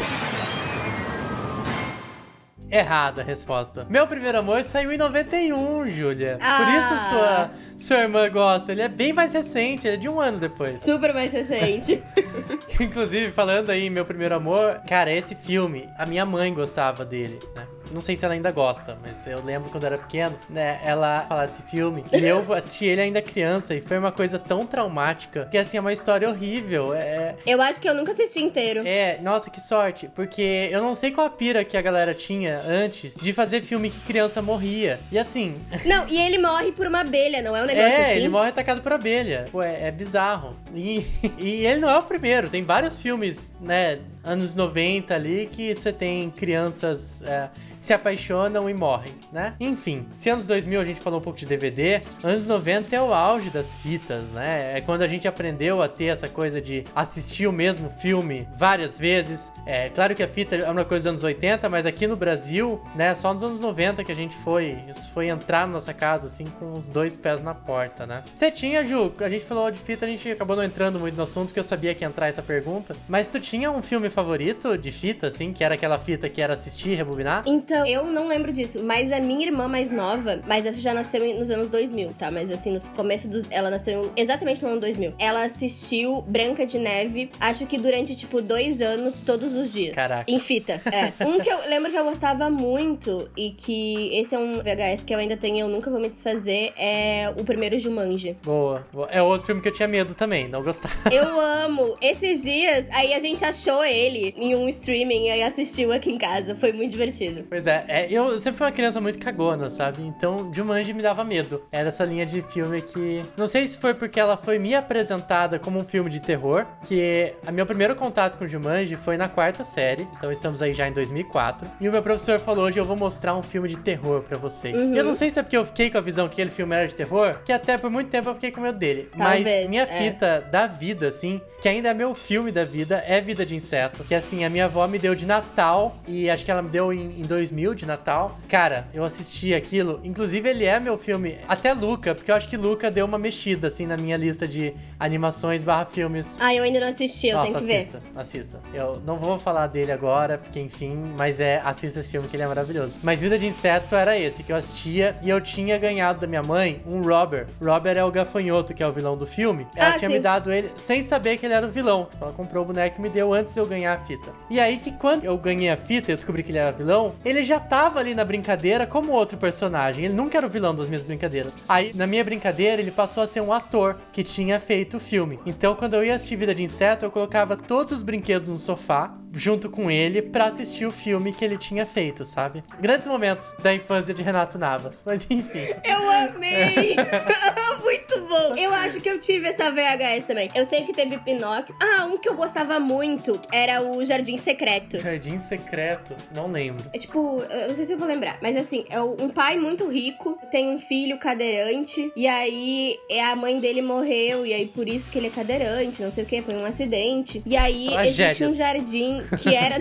[2.76, 3.86] Errada a resposta.
[3.88, 6.36] Meu primeiro amor saiu em 91, Júlia.
[6.38, 6.76] Por Ah.
[6.78, 8.72] isso sua, sua irmã gosta.
[8.72, 10.80] Ele é bem mais recente, ele é de um ano depois.
[10.82, 12.02] Super mais recente.
[12.80, 17.66] Inclusive, falando aí meu primeiro amor, cara, esse filme, a minha mãe gostava dele, né?
[17.96, 20.78] Não sei se ela ainda gosta, mas eu lembro quando eu era pequeno, né?
[20.84, 22.04] Ela falava desse filme.
[22.12, 23.74] E eu assisti ele ainda criança.
[23.74, 25.46] E foi uma coisa tão traumática.
[25.50, 26.92] Que assim, é uma história horrível.
[26.92, 28.86] É, Eu acho que eu nunca assisti inteiro.
[28.86, 30.10] é, nossa, que sorte.
[30.14, 33.88] Porque eu não sei qual a pira que a galera tinha antes de fazer filme
[33.88, 35.00] que criança morria.
[35.10, 35.54] E assim,
[35.86, 38.16] Não, e ele morre por uma abelha, não é um negócio é, assim?
[38.16, 39.46] ele morre atacado por abelha.
[39.50, 40.54] Pô, é, é bizarro.
[40.74, 41.06] E,
[41.38, 42.50] e ele não é o primeiro.
[42.50, 48.74] Tem vários filmes, né, anos 90 ali, que você tem crianças é, se apaixonam e
[48.74, 49.54] morrem, né?
[49.60, 53.14] Enfim, se anos 2000 a gente falou um pouco de DVD, anos 90 é o
[53.14, 54.76] auge das fitas, né?
[54.76, 58.98] É quando a gente aprendeu a ter essa coisa de assistir o mesmo filme várias
[58.98, 59.52] vezes.
[59.64, 62.82] É claro que a fita é uma coisa dos anos 80, mas aqui no Brasil,
[62.94, 66.26] né, só nos anos 90 que a gente foi, isso foi entrar na nossa casa
[66.26, 68.24] assim com os dois pés na porta, né?
[68.34, 71.22] Você tinha, Ju, a gente falou de fita, a gente acabou não entrando muito no
[71.22, 74.78] assunto porque eu sabia que ia entrar essa pergunta, mas tu tinha um filme favorito
[74.78, 77.44] de fita assim, que era aquela fita que era assistir e rebobinar?
[77.46, 81.22] Então, eu não lembro disso, mas a minha irmã mais nova, mas essa já nasceu
[81.38, 82.30] nos anos 2000, tá?
[82.30, 83.44] Mas assim, no começo dos.
[83.50, 85.12] Ela nasceu exatamente no ano 2000.
[85.18, 89.94] Ela assistiu Branca de Neve, acho que durante, tipo, dois anos, todos os dias.
[89.94, 90.24] Caraca.
[90.26, 90.80] Em fita.
[90.86, 91.12] É.
[91.26, 95.12] Um que eu lembro que eu gostava muito e que esse é um VHS que
[95.12, 98.36] eu ainda tenho e eu nunca vou me desfazer é o primeiro Jumanji.
[98.44, 99.08] Boa, boa.
[99.10, 100.94] É outro filme que eu tinha medo também, não gostava.
[101.12, 101.96] Eu amo.
[102.00, 106.18] Esses dias, aí a gente achou ele em um streaming e aí assistiu aqui em
[106.18, 106.54] casa.
[106.56, 107.44] Foi muito divertido.
[107.48, 110.02] Pois é, é, eu sempre fui uma criança muito cagona, sabe?
[110.02, 111.62] Então, Jumanji me dava medo.
[111.70, 113.22] Era essa linha de filme que...
[113.36, 117.32] Não sei se foi porque ela foi me apresentada como um filme de terror, que
[117.46, 120.92] a meu primeiro contato com Jumanji foi na quarta série, então estamos aí já em
[120.92, 121.68] 2004.
[121.80, 124.74] E o meu professor falou, hoje eu vou mostrar um filme de terror pra vocês.
[124.74, 124.94] Uhum.
[124.94, 126.86] Eu não sei se é porque eu fiquei com a visão que aquele filme era
[126.86, 129.08] de terror, que até por muito tempo eu fiquei com medo dele.
[129.16, 129.86] Talvez, Mas minha é.
[129.86, 133.95] fita da vida, assim, que ainda é meu filme da vida, é Vida de Inseto.
[134.04, 136.92] Que assim, a minha avó me deu de Natal, e acho que ela me deu
[136.92, 138.38] em, em 2000 de Natal.
[138.48, 140.00] Cara, eu assisti aquilo.
[140.04, 143.68] Inclusive, ele é meu filme, até Luca, porque eu acho que Luca deu uma mexida,
[143.68, 146.36] assim, na minha lista de animações barra filmes.
[146.40, 147.76] Ah, eu ainda não assisti, eu Nossa, tenho que ver.
[147.78, 148.60] assista, assista.
[148.74, 152.42] Eu não vou falar dele agora, porque enfim, mas é, assista esse filme que ele
[152.42, 152.98] é maravilhoso.
[153.02, 156.42] Mas Vida de Inseto era esse que eu assistia e eu tinha ganhado da minha
[156.42, 157.46] mãe um Robber.
[157.62, 159.66] Robber é o gafanhoto, que é o vilão do filme.
[159.76, 160.16] Ela Ah, tinha sim.
[160.16, 162.08] me dado ele sem saber que ele era o vilão.
[162.20, 164.32] Ela comprou o boneco e me deu antes de eu ganhar a fita.
[164.50, 167.14] E aí que quando eu ganhei a fita e eu descobri que ele era vilão,
[167.24, 170.04] ele já tava ali na brincadeira como outro personagem.
[170.04, 171.64] Ele nunca era o vilão das minhas brincadeiras.
[171.68, 175.38] Aí, na minha brincadeira, ele passou a ser um ator que tinha feito o filme.
[175.46, 179.16] Então, quando eu ia assistir Vida de Inseto, eu colocava todos os brinquedos no sofá,
[179.36, 182.64] junto com ele, pra assistir o filme que ele tinha feito, sabe?
[182.80, 185.02] Grandes momentos da infância de Renato Navas.
[185.04, 185.68] Mas enfim.
[185.84, 186.96] Eu amei!
[187.84, 188.56] muito bom!
[188.56, 190.50] Eu acho que eu tive essa VHS também.
[190.54, 191.74] Eu sei que teve Pinóquio.
[191.80, 194.98] Ah, um que eu gostava muito era o Jardim Secreto.
[195.00, 196.84] Jardim Secreto, não lembro.
[196.92, 199.88] É tipo, eu não sei se eu vou lembrar, mas assim, é um pai muito
[199.88, 204.88] rico, tem um filho cadeirante, e aí é a mãe dele morreu, e aí por
[204.88, 207.42] isso que ele é cadeirante, não sei o que, foi um acidente.
[207.44, 208.52] E aí existe Tragédias.
[208.52, 209.76] um jardim que era.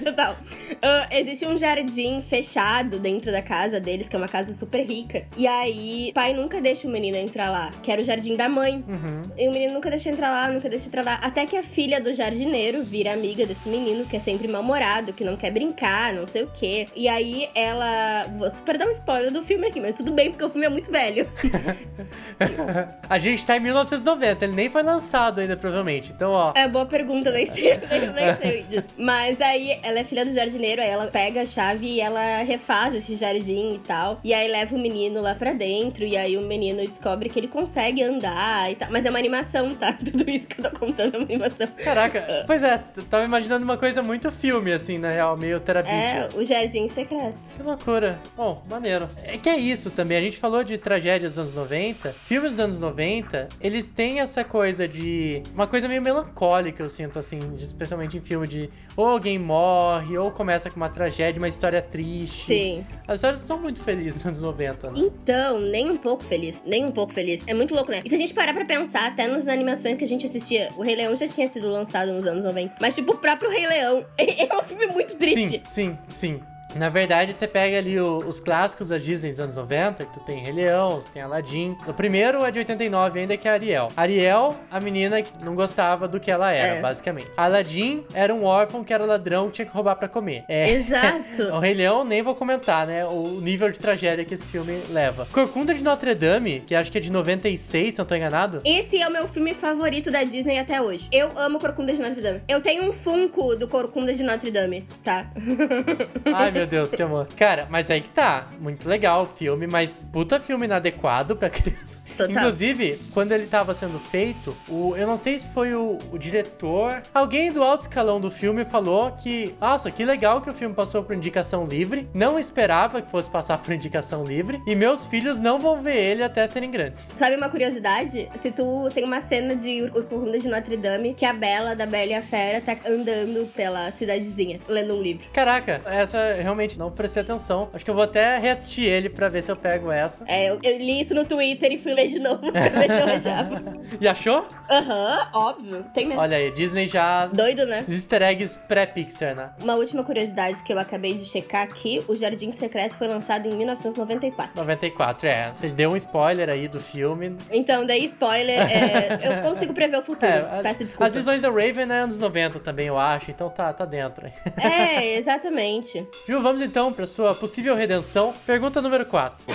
[0.00, 0.36] Total.
[0.82, 5.24] Ah, existe um jardim fechado dentro da casa deles, que é uma casa super rica.
[5.36, 8.48] E aí, o pai nunca deixa o menino entrar lá, que era o jardim da
[8.48, 8.84] mãe.
[8.86, 9.22] Uhum.
[9.36, 11.14] E o menino nunca deixa entrar lá, nunca deixa entrar lá.
[11.22, 15.24] Até que a filha do jardineiro vira amiga desse menino, que é sempre mal-humorado, que
[15.24, 16.88] não quer brincar, não sei o quê.
[16.94, 18.26] E aí ela.
[18.38, 20.70] Vou super dar um spoiler do filme aqui, mas tudo bem, porque o filme é
[20.70, 21.28] muito velho.
[23.08, 26.12] A gente tá em 1990, ele nem foi lançado ainda, provavelmente.
[26.12, 26.52] Então, ó.
[26.54, 28.88] É boa pergunta, nem sei, nem, nem sei disso.
[28.96, 32.94] Mas aí ela é filha do jardineiro, aí ela pega a chave e ela refaz
[32.94, 34.20] esse jardim e tal.
[34.22, 37.48] E aí leva o menino lá pra dentro, e aí o menino descobre que ele
[37.48, 38.90] consegue andar e tal.
[38.90, 39.92] Mas é uma animação, tá?
[39.98, 41.66] Tudo isso que eu tô contando é uma animação.
[41.82, 45.92] Caraca, pois é, tava imaginando uma coisa muito filme, assim, na real, meio terapia.
[45.92, 47.36] É, o Jardim Secreto.
[47.56, 48.20] Que loucura.
[48.36, 49.08] Bom, maneiro.
[49.24, 50.18] É que é isso também.
[50.18, 52.14] A gente falou de tragédias dos anos 90.
[52.24, 55.42] Filmes dos anos 90, eles têm essa coisa de.
[55.54, 60.30] Uma coisa meio melancólica, eu sinto, assim, especialmente em filme de ou alguém morre, ou
[60.30, 62.46] começa com uma tragédia, uma história triste.
[62.46, 62.86] Sim.
[63.08, 65.00] As histórias são muito felizes nos anos 90, né?
[65.00, 67.42] Então, nem um pouco feliz, nem um pouco feliz.
[67.46, 68.02] É muito louco, né?
[68.04, 70.82] E se a gente parar pra pensar, até nas animações que a gente assistia, o
[70.82, 72.74] Rei Leão já tinha sido lançado nos anos 90.
[72.80, 75.62] Mas, tipo, o próprio Rei Leão é um filme muito triste.
[75.66, 76.40] Sim, sim, sim.
[76.76, 80.20] Na verdade, você pega ali o- os clássicos da Disney dos anos 90, que tu
[80.20, 81.76] tem Rei Leão, você tem Aladdin.
[81.86, 83.88] O primeiro é de 89 ainda, que é a Ariel.
[83.96, 86.80] Ariel, a menina que não gostava do que ela era, É.
[86.80, 87.28] basicamente.
[87.36, 90.44] Aladdin era um órfão que era ladrão que tinha que roubar pra comer.
[90.48, 90.70] É.
[90.70, 91.20] Exato.
[91.54, 93.04] O Rei Leão, nem vou comentar, né?
[93.04, 95.26] O nível de tragédia que esse filme leva.
[95.32, 98.60] Corcunda de Notre Dame, que acho que é de 96, se não tô enganado.
[98.64, 101.08] Esse é o meu filme favorito da Disney até hoje.
[101.12, 102.40] Eu amo Corcunda de Notre Dame.
[102.48, 105.30] Eu tenho um Funko do Corcunda de Notre Dame, tá?
[106.34, 107.28] Ai, meu Deus, que amor.
[107.36, 108.48] Cara, mas aí que tá.
[108.60, 111.99] Muito legal o filme, mas puta filme inadequado pra crianças.
[112.26, 112.42] Total.
[112.42, 117.02] Inclusive, quando ele tava sendo feito, o, eu não sei se foi o, o diretor,
[117.14, 121.02] alguém do alto escalão do filme falou que, nossa, que legal que o filme passou
[121.02, 122.08] por indicação livre.
[122.14, 124.60] Não esperava que fosse passar por indicação livre.
[124.66, 127.08] E meus filhos não vão ver ele até serem grandes.
[127.16, 128.28] Sabe uma curiosidade?
[128.36, 132.12] Se tu tem uma cena de Corcunda de Notre Dame que a Bela, da Bela
[132.12, 135.24] e a Fera, tá andando pela cidadezinha, lendo um livro.
[135.32, 137.68] Caraca, essa realmente não prestei atenção.
[137.72, 140.24] Acho que eu vou até reassistir ele pra ver se eu pego essa.
[140.26, 143.00] É, eu, eu li isso no Twitter e fui legit de novo pra ver se
[143.00, 143.80] eu achava.
[144.00, 144.46] E achou?
[144.70, 145.84] Aham, óbvio.
[145.92, 146.20] Tem mesmo.
[146.22, 147.26] Olha aí, Disney já.
[147.26, 147.84] Doido, né?
[147.86, 149.50] Os easter eggs pré-Pixar, né?
[149.60, 153.54] Uma última curiosidade que eu acabei de checar aqui: o Jardim Secreto foi lançado em
[153.56, 154.52] 1994.
[154.56, 155.52] 94, é.
[155.52, 157.36] Você deu um spoiler aí do filme.
[157.50, 160.30] Então, daí, spoiler, é, eu consigo prever o futuro.
[160.32, 161.06] É, Peço desculpa.
[161.06, 164.26] As visões da Raven é anos 90 também, eu acho, então tá, tá dentro.
[164.26, 164.32] aí.
[164.70, 166.06] É, exatamente.
[166.28, 168.32] Ju, vamos então pra sua possível redenção.
[168.46, 169.46] Pergunta número 4.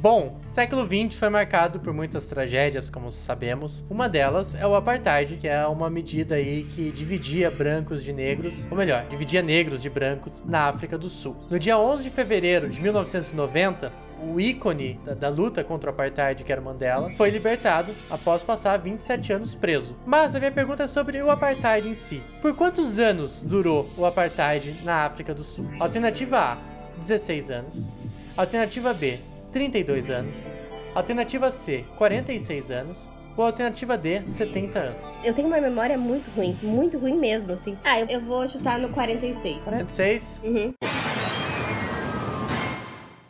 [0.00, 3.84] Bom, século XX foi marcado por muitas tragédias, como sabemos.
[3.90, 8.66] Uma delas é o apartheid, que é uma medida aí que dividia brancos de negros,
[8.70, 11.36] ou melhor, dividia negros de brancos na África do Sul.
[11.50, 13.92] No dia 11 de fevereiro de 1990,
[14.26, 18.78] o ícone da, da, luta contra o apartheid, que era Mandela, foi libertado após passar
[18.78, 19.94] 27 anos preso.
[20.06, 22.22] Mas a minha pergunta é sobre o apartheid em si.
[22.40, 25.68] Por quantos anos durou o apartheid na África do Sul?
[25.78, 26.58] Alternativa A,
[26.96, 27.92] 16 anos.
[28.34, 29.20] Alternativa B,
[29.52, 30.48] 32 anos.
[30.94, 33.08] Alternativa C, 46 anos.
[33.36, 34.98] Ou alternativa D, 70 anos.
[35.24, 37.78] Eu tenho uma memória muito ruim, muito ruim mesmo, assim.
[37.84, 39.62] Ah, eu, eu vou chutar no 46.
[39.62, 40.40] 46?
[40.44, 40.74] Uhum.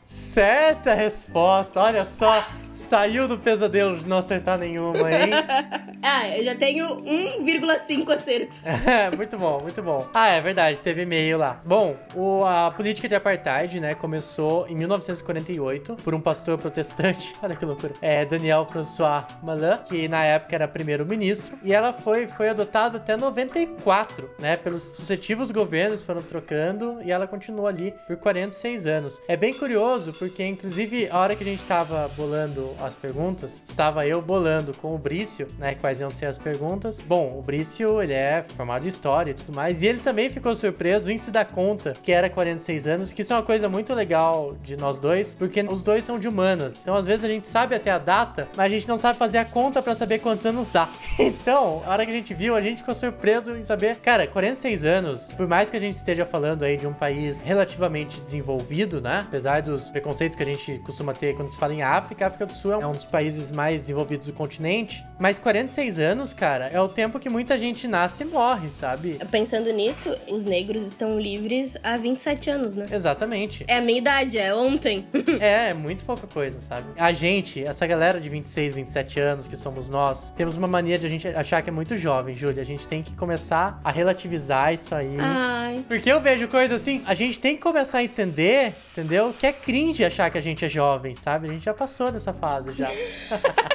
[0.05, 2.45] Certa resposta, olha só.
[2.81, 5.31] Saiu do pesadelo de não acertar nenhuma, hein?
[6.03, 8.63] ah, eu já tenho 1,5 acertos.
[8.91, 10.09] É, muito bom, muito bom.
[10.13, 11.61] Ah, é verdade, teve e-mail lá.
[11.65, 17.35] Bom, o, a política de apartheid, né, começou em 1948 por um pastor protestante.
[17.43, 17.95] Olha que loucura.
[18.01, 21.59] É, Daniel François Malan, que na época era primeiro-ministro.
[21.63, 24.57] E ela foi, foi adotada até 94, né?
[24.57, 29.21] Pelos sucessivos governos foram trocando e ela continuou ali por 46 anos.
[29.29, 34.07] É bem curioso, porque inclusive a hora que a gente tava bolando as perguntas, estava
[34.07, 37.01] eu bolando com o Brício, né, quais iam ser as perguntas.
[37.01, 40.55] Bom, o Brício, ele é formado em história e tudo mais, e ele também ficou
[40.55, 43.95] surpreso em se dar conta que era 46 anos, que isso é uma coisa muito
[43.95, 46.83] legal de nós dois, porque os dois são de humanas.
[46.83, 49.39] Então, às vezes a gente sabe até a data, mas a gente não sabe fazer
[49.39, 50.89] a conta para saber quantos anos dá.
[51.41, 54.85] Então, a hora que a gente viu, a gente ficou surpreso em saber, cara, 46
[54.85, 59.25] anos, por mais que a gente esteja falando aí de um país relativamente desenvolvido, né?
[59.27, 62.53] Apesar dos preconceitos que a gente costuma ter quando se fala em África, África do
[62.61, 65.05] Sul é um dos países mais desenvolvidos do continente.
[65.19, 69.19] Mas 46 anos, cara, é o tempo que muita gente nasce e morre, sabe?
[69.31, 72.87] Pensando nisso, os negros estão livres há 27 anos, né?
[72.91, 73.65] Exatamente.
[73.67, 75.07] É a minha idade, é ontem.
[75.41, 76.87] é, é muito pouca coisa, sabe?
[76.99, 81.07] A gente, essa galera de 26, 27 anos que somos nós, temos uma mania de
[81.07, 82.63] a gente achar que é muito jovem, Júlia.
[82.63, 85.17] A gente tem que começar a relativizar isso aí.
[85.19, 85.85] Ai.
[85.89, 89.35] Porque eu vejo coisa assim, a gente tem que começar a entender, entendeu?
[89.39, 91.49] Que é cringe achar que a gente é jovem, sabe?
[91.49, 92.91] A gente já passou dessa fase já.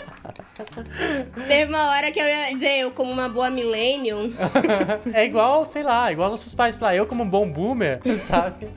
[1.47, 4.33] Teve uma hora que eu ia dizer, eu como uma boa millennium.
[5.13, 8.67] é igual, sei lá, igual nossos pais falar, eu como um bom boomer, sabe?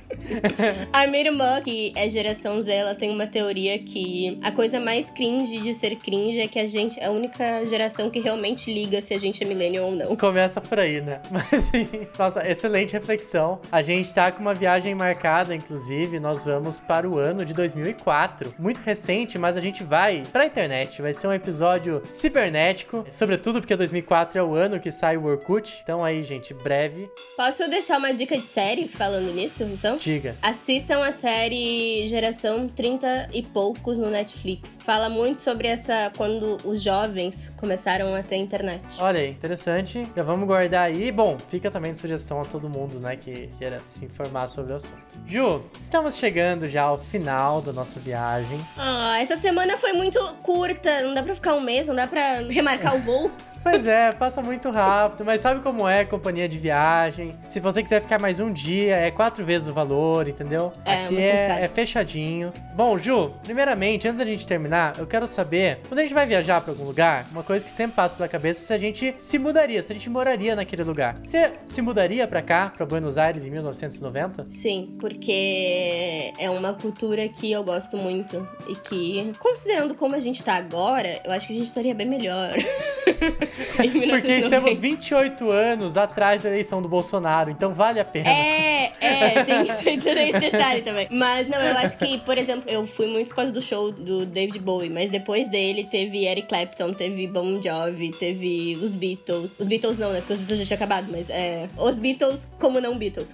[0.93, 5.09] a minha irmã, que é geração Z, ela tem uma teoria que a coisa mais
[5.11, 9.01] cringe de ser cringe é que a gente é a única geração que realmente liga
[9.01, 10.17] se a gente é millennium ou não.
[10.17, 11.21] Começa por aí, né?
[11.31, 11.71] Mas,
[12.19, 13.61] nossa, excelente reflexão.
[13.71, 18.55] A gente tá com uma viagem marcada, inclusive, nós vamos para o ano de 2004.
[18.59, 21.01] Muito recente, mas a gente vai pra internet.
[21.03, 25.81] Vai ser um episódio cibernético, sobretudo porque 2004 é o ano que sai o Orkut.
[25.83, 27.11] Então aí, gente, breve.
[27.37, 29.97] Posso deixar uma dica de série falando nisso, então?
[29.97, 30.37] Diga.
[30.43, 34.79] Assistam a série Geração 30 e poucos no Netflix.
[34.85, 38.83] Fala muito sobre essa quando os jovens começaram a ter internet.
[38.99, 40.09] Olha aí, interessante.
[40.17, 41.11] Já vamos guardar aí.
[41.13, 44.77] Bom, fica também de sugestão a todo mundo, né, que queira se informar sobre o
[44.77, 44.99] assunto.
[45.27, 48.59] Ju, estamos chegando já ao final da nossa viagem.
[48.77, 52.41] Ah, essa semana foi muito curta, não dá pra ficar um mês, não dá pra
[52.41, 53.31] remarcar o voo.
[53.63, 57.35] Pois é, passa muito rápido, mas sabe como é companhia de viagem?
[57.45, 60.73] Se você quiser ficar mais um dia, é quatro vezes o valor, entendeu?
[60.85, 62.53] É, Aqui é, é, fechadinho.
[62.75, 66.61] Bom, Ju, primeiramente, antes da gente terminar, eu quero saber, quando a gente vai viajar
[66.61, 69.39] pra algum lugar, uma coisa que sempre passa pela cabeça é se a gente se
[69.39, 71.17] mudaria, se a gente moraria naquele lugar.
[71.21, 74.47] Você se mudaria pra cá, pra Buenos Aires, em 1990?
[74.49, 80.43] Sim, porque é uma cultura que eu gosto muito e que, considerando como a gente
[80.43, 82.53] tá agora, eu acho que a gente estaria bem melhor.
[84.11, 88.29] Porque estamos 28 anos atrás da eleição do Bolsonaro, então vale a pena.
[88.29, 91.09] É, é, tem esse detalhe também.
[91.11, 94.27] Mas não, eu acho que, por exemplo, eu fui muito por causa do show do
[94.27, 99.55] David Bowie, mas depois dele teve Eric Clapton, teve Bon Jovi, teve os Beatles.
[99.59, 100.21] Os Beatles não, né?
[100.21, 101.69] Porque os Beatles já tinham acabado, mas é.
[101.77, 103.31] Os Beatles como não Beatles.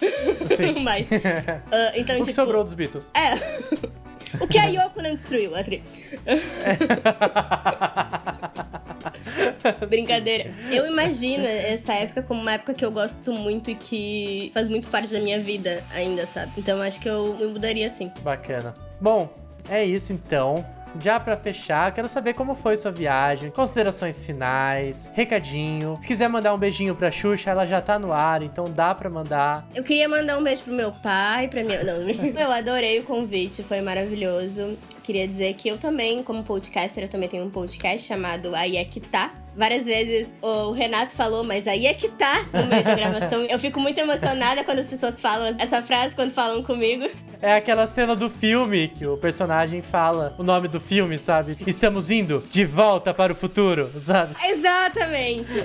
[0.56, 0.80] Sim.
[0.84, 1.06] mas.
[1.06, 3.10] Uh, então, o que tipo, sobrou dos Beatles?
[3.14, 3.34] É.
[4.42, 5.82] o que a Yoko não destruiu, a tri.
[9.88, 10.50] Brincadeira.
[10.70, 14.88] Eu imagino essa época como uma época que eu gosto muito e que faz muito
[14.88, 16.52] parte da minha vida ainda, sabe?
[16.58, 18.10] Então acho que eu me mudaria assim.
[18.22, 18.74] Bacana.
[19.00, 19.32] Bom,
[19.68, 20.64] é isso então.
[21.00, 25.98] já para fechar, quero saber como foi sua viagem, considerações finais, recadinho.
[26.00, 29.10] Se quiser mandar um beijinho pra Xuxa, ela já tá no ar, então dá para
[29.10, 29.66] mandar.
[29.74, 31.82] Eu queria mandar um beijo pro meu pai, pra minha.
[31.82, 34.78] Não, eu adorei o convite, foi maravilhoso.
[35.04, 38.84] Queria dizer que eu também, como podcaster, eu também tenho um podcast chamado Aí é
[38.84, 42.94] que tá várias vezes o Renato falou, mas aí é que tá no meio da
[42.94, 43.42] gravação.
[43.44, 47.08] Eu fico muito emocionada quando as pessoas falam essa frase quando falam comigo.
[47.40, 51.56] É aquela cena do filme que o personagem fala o nome do filme, sabe?
[51.66, 54.34] Estamos indo de volta para o futuro, sabe?
[54.44, 55.52] Exatamente.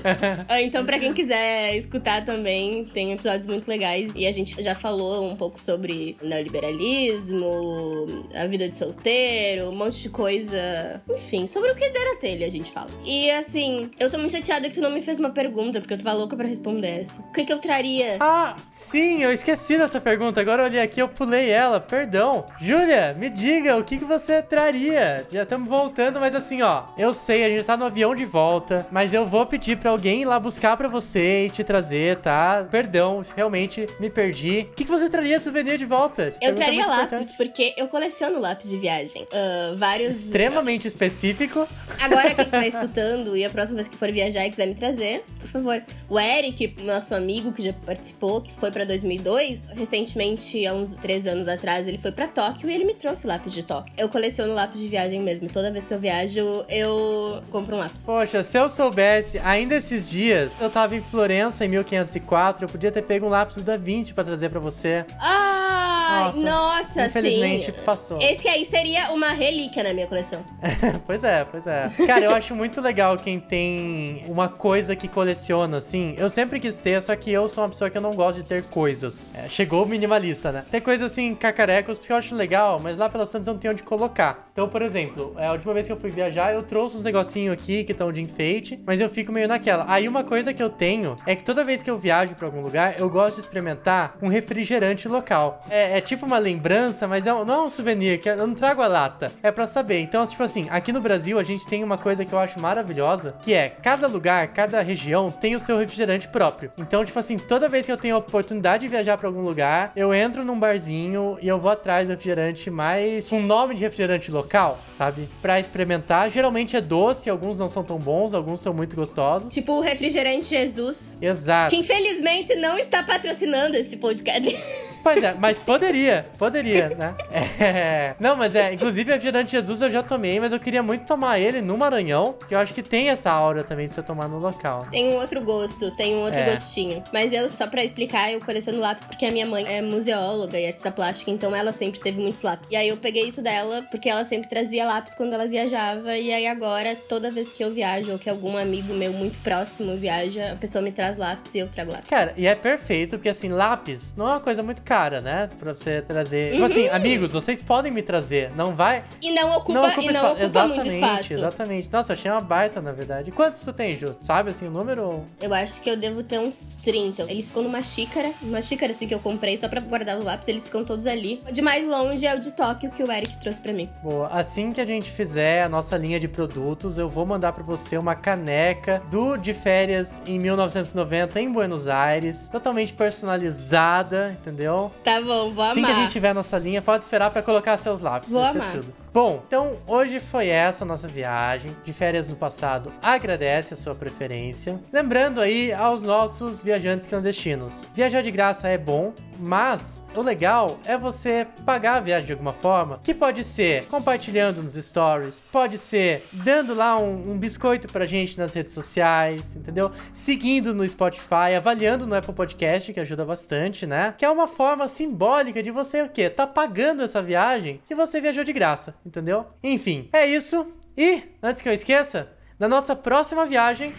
[0.61, 4.11] Então, para quem quiser escutar também, tem episódios muito legais.
[4.15, 9.28] E a gente já falou um pouco sobre neoliberalismo, a vida de solteiro,
[9.63, 11.01] um monte de coisa.
[11.09, 12.89] Enfim, sobre o que der na telha a gente fala.
[13.05, 15.97] E assim, eu tô muito chateada que tu não me fez uma pergunta, porque eu
[15.97, 17.21] tava louca pra responder essa.
[17.21, 18.17] O que, que eu traria?
[18.19, 20.41] Ah, sim, eu esqueci dessa pergunta.
[20.41, 22.45] Agora eu olhei aqui, eu pulei ela ela, perdão.
[22.59, 25.25] Júlia, me diga, o que, que você traria?
[25.31, 28.87] Já estamos voltando, mas assim, ó, eu sei, a gente tá no avião de volta,
[28.91, 32.65] mas eu vou pedir pra alguém ir lá buscar pra você e te trazer, tá?
[32.71, 34.67] Perdão, realmente me perdi.
[34.71, 36.23] O que, que você traria de souvenir de volta?
[36.23, 37.37] Essa eu é traria é lápis, importante.
[37.37, 39.18] porque eu coleciono lápis de viagem.
[39.23, 40.15] Uh, vários.
[40.15, 41.67] Extremamente específico.
[42.01, 45.23] Agora quem estiver escutando e a próxima vez que for viajar e quiser me trazer,
[45.39, 45.83] por favor.
[46.09, 51.27] O Eric, nosso amigo que já participou, que foi pra 2002, recentemente, há uns três
[51.27, 53.93] anos atrás ele foi para Tóquio e ele me trouxe lápis de Tóquio.
[53.97, 55.49] Eu coleciono lápis de viagem mesmo.
[55.49, 58.05] Toda vez que eu viajo, eu compro um lápis.
[58.05, 62.91] Poxa, se eu soubesse, ainda esses dias, eu tava em Florença em 1504, eu podia
[62.91, 65.05] ter pego um lápis do Da Vinci pra trazer para você.
[65.19, 67.71] Ah, nossa, nossa infelizmente sim.
[67.85, 68.19] passou.
[68.21, 70.43] Esse aí seria uma relíquia na minha coleção.
[71.05, 71.91] pois é, pois é.
[72.05, 76.13] Cara, eu acho muito legal quem tem uma coisa que coleciona, assim.
[76.17, 78.43] Eu sempre quis ter, só que eu sou uma pessoa que eu não gosto de
[78.43, 79.27] ter coisas.
[79.33, 80.65] É, chegou o minimalista, né?
[80.69, 83.73] Tem coisa assim, cacarecos, porque eu acho legal, mas lá pelas Santos eu não tenho
[83.73, 84.48] onde colocar.
[84.59, 87.53] Então, por exemplo, é, a última vez que eu fui viajar, eu trouxe uns negocinhos
[87.53, 89.85] aqui que estão de enfeite, mas eu fico meio naquela.
[89.87, 92.59] Aí uma coisa que eu tenho é que toda vez que eu viajo para algum
[92.59, 95.63] lugar, eu gosto de experimentar um refrigerante local.
[95.69, 98.53] É, é tipo uma lembrança, mas é um, não é um souvenir, que eu não
[98.53, 99.31] trago a lata.
[99.41, 100.01] É para saber.
[100.01, 103.35] Então, tipo assim, aqui no Brasil a gente tem uma coisa que eu acho maravilhosa,
[103.41, 106.69] que é cada lugar, cada região tem o seu refrigerante próprio.
[106.77, 109.93] Então, tipo assim, toda vez que eu tenho a oportunidade de viajar para algum lugar,
[109.95, 114.29] eu entro num barzinho e eu vou atrás do refrigerante mais com nome de refrigerante
[114.29, 114.48] local,
[114.93, 115.29] sabe?
[115.41, 116.29] Pra experimentar.
[116.29, 119.53] Geralmente é doce, alguns não são tão bons, alguns são muito gostosos.
[119.53, 121.17] Tipo o refrigerante Jesus.
[121.21, 121.69] Exato.
[121.69, 124.49] Que infelizmente não está patrocinando esse podcast.
[125.03, 127.15] Pois é, mas poderia, poderia, né?
[127.59, 128.15] É.
[128.19, 131.39] Não, mas é, inclusive a refrigerante Jesus eu já tomei, mas eu queria muito tomar
[131.39, 134.39] ele no Maranhão, que eu acho que tem essa aura também de você tomar no
[134.39, 134.87] local.
[134.91, 136.49] Tem um outro gosto, tem um outro é.
[136.49, 137.03] gostinho.
[137.13, 140.67] Mas eu, só pra explicar, eu coleciono lápis porque a minha mãe é museóloga e
[140.67, 142.71] artista plástica, então ela sempre teve muitos lápis.
[142.71, 146.31] E aí eu peguei isso dela porque ela sempre trazia lápis quando ela viajava, e
[146.31, 150.53] aí agora, toda vez que eu viajo ou que algum amigo meu muito próximo viaja,
[150.53, 152.09] a pessoa me traz lápis e eu trago lápis.
[152.09, 155.47] Cara, e é perfeito, porque assim, lápis não é uma coisa muito cara, né?
[155.59, 156.53] Pra você trazer.
[156.53, 156.95] Tipo assim, uhum.
[156.95, 158.51] amigos, vocês podem me trazer.
[158.55, 159.03] Não vai.
[159.21, 161.33] E não ocupa, não ocupa, e não ocupa exatamente, muito espaço.
[161.33, 161.89] Exatamente.
[161.91, 163.29] Nossa, achei uma baita, na verdade.
[163.29, 164.15] Quantos tu tem, Ju?
[164.19, 165.23] Sabe assim o número?
[165.39, 167.21] Eu acho que eu devo ter uns 30.
[167.31, 168.33] Eles ficam numa xícara.
[168.41, 170.47] Uma xícara assim que eu comprei só pra guardar o lápis.
[170.47, 171.39] Eles ficam todos ali.
[171.47, 173.87] O de mais longe é o de Tóquio que o Eric trouxe pra mim.
[174.01, 174.27] Boa.
[174.29, 177.95] Assim que a gente fizer a nossa linha de produtos, eu vou mandar pra você
[177.95, 182.49] uma caneca do de férias em 1990 em Buenos Aires.
[182.49, 184.78] Totalmente personalizada, entendeu?
[185.03, 185.71] Tá bom, vou amar.
[185.71, 188.31] Assim que a gente tiver a nossa linha, pode esperar para colocar seus lápis.
[188.31, 188.71] Vou amar.
[188.71, 188.93] Tudo.
[189.11, 192.93] Bom, então hoje foi essa nossa viagem de férias no passado.
[193.01, 194.79] Agradece a sua preferência.
[194.93, 200.95] Lembrando aí aos nossos viajantes clandestinos: viajar de graça é bom, mas o legal é
[200.95, 206.27] você pagar a viagem de alguma forma, que pode ser compartilhando nos stories, pode ser
[206.31, 209.91] dando lá um, um biscoito pra gente nas redes sociais, entendeu?
[210.13, 214.13] Seguindo no Spotify, avaliando no Apple Podcast, que ajuda bastante, né?
[214.15, 216.29] Que é uma forma simbólica de você o quê?
[216.29, 219.45] Tá pagando essa viagem e você viajou de graça entendeu?
[219.63, 220.71] Enfim, é isso.
[220.97, 222.29] E, antes que eu esqueça,
[222.59, 223.93] na nossa próxima viagem,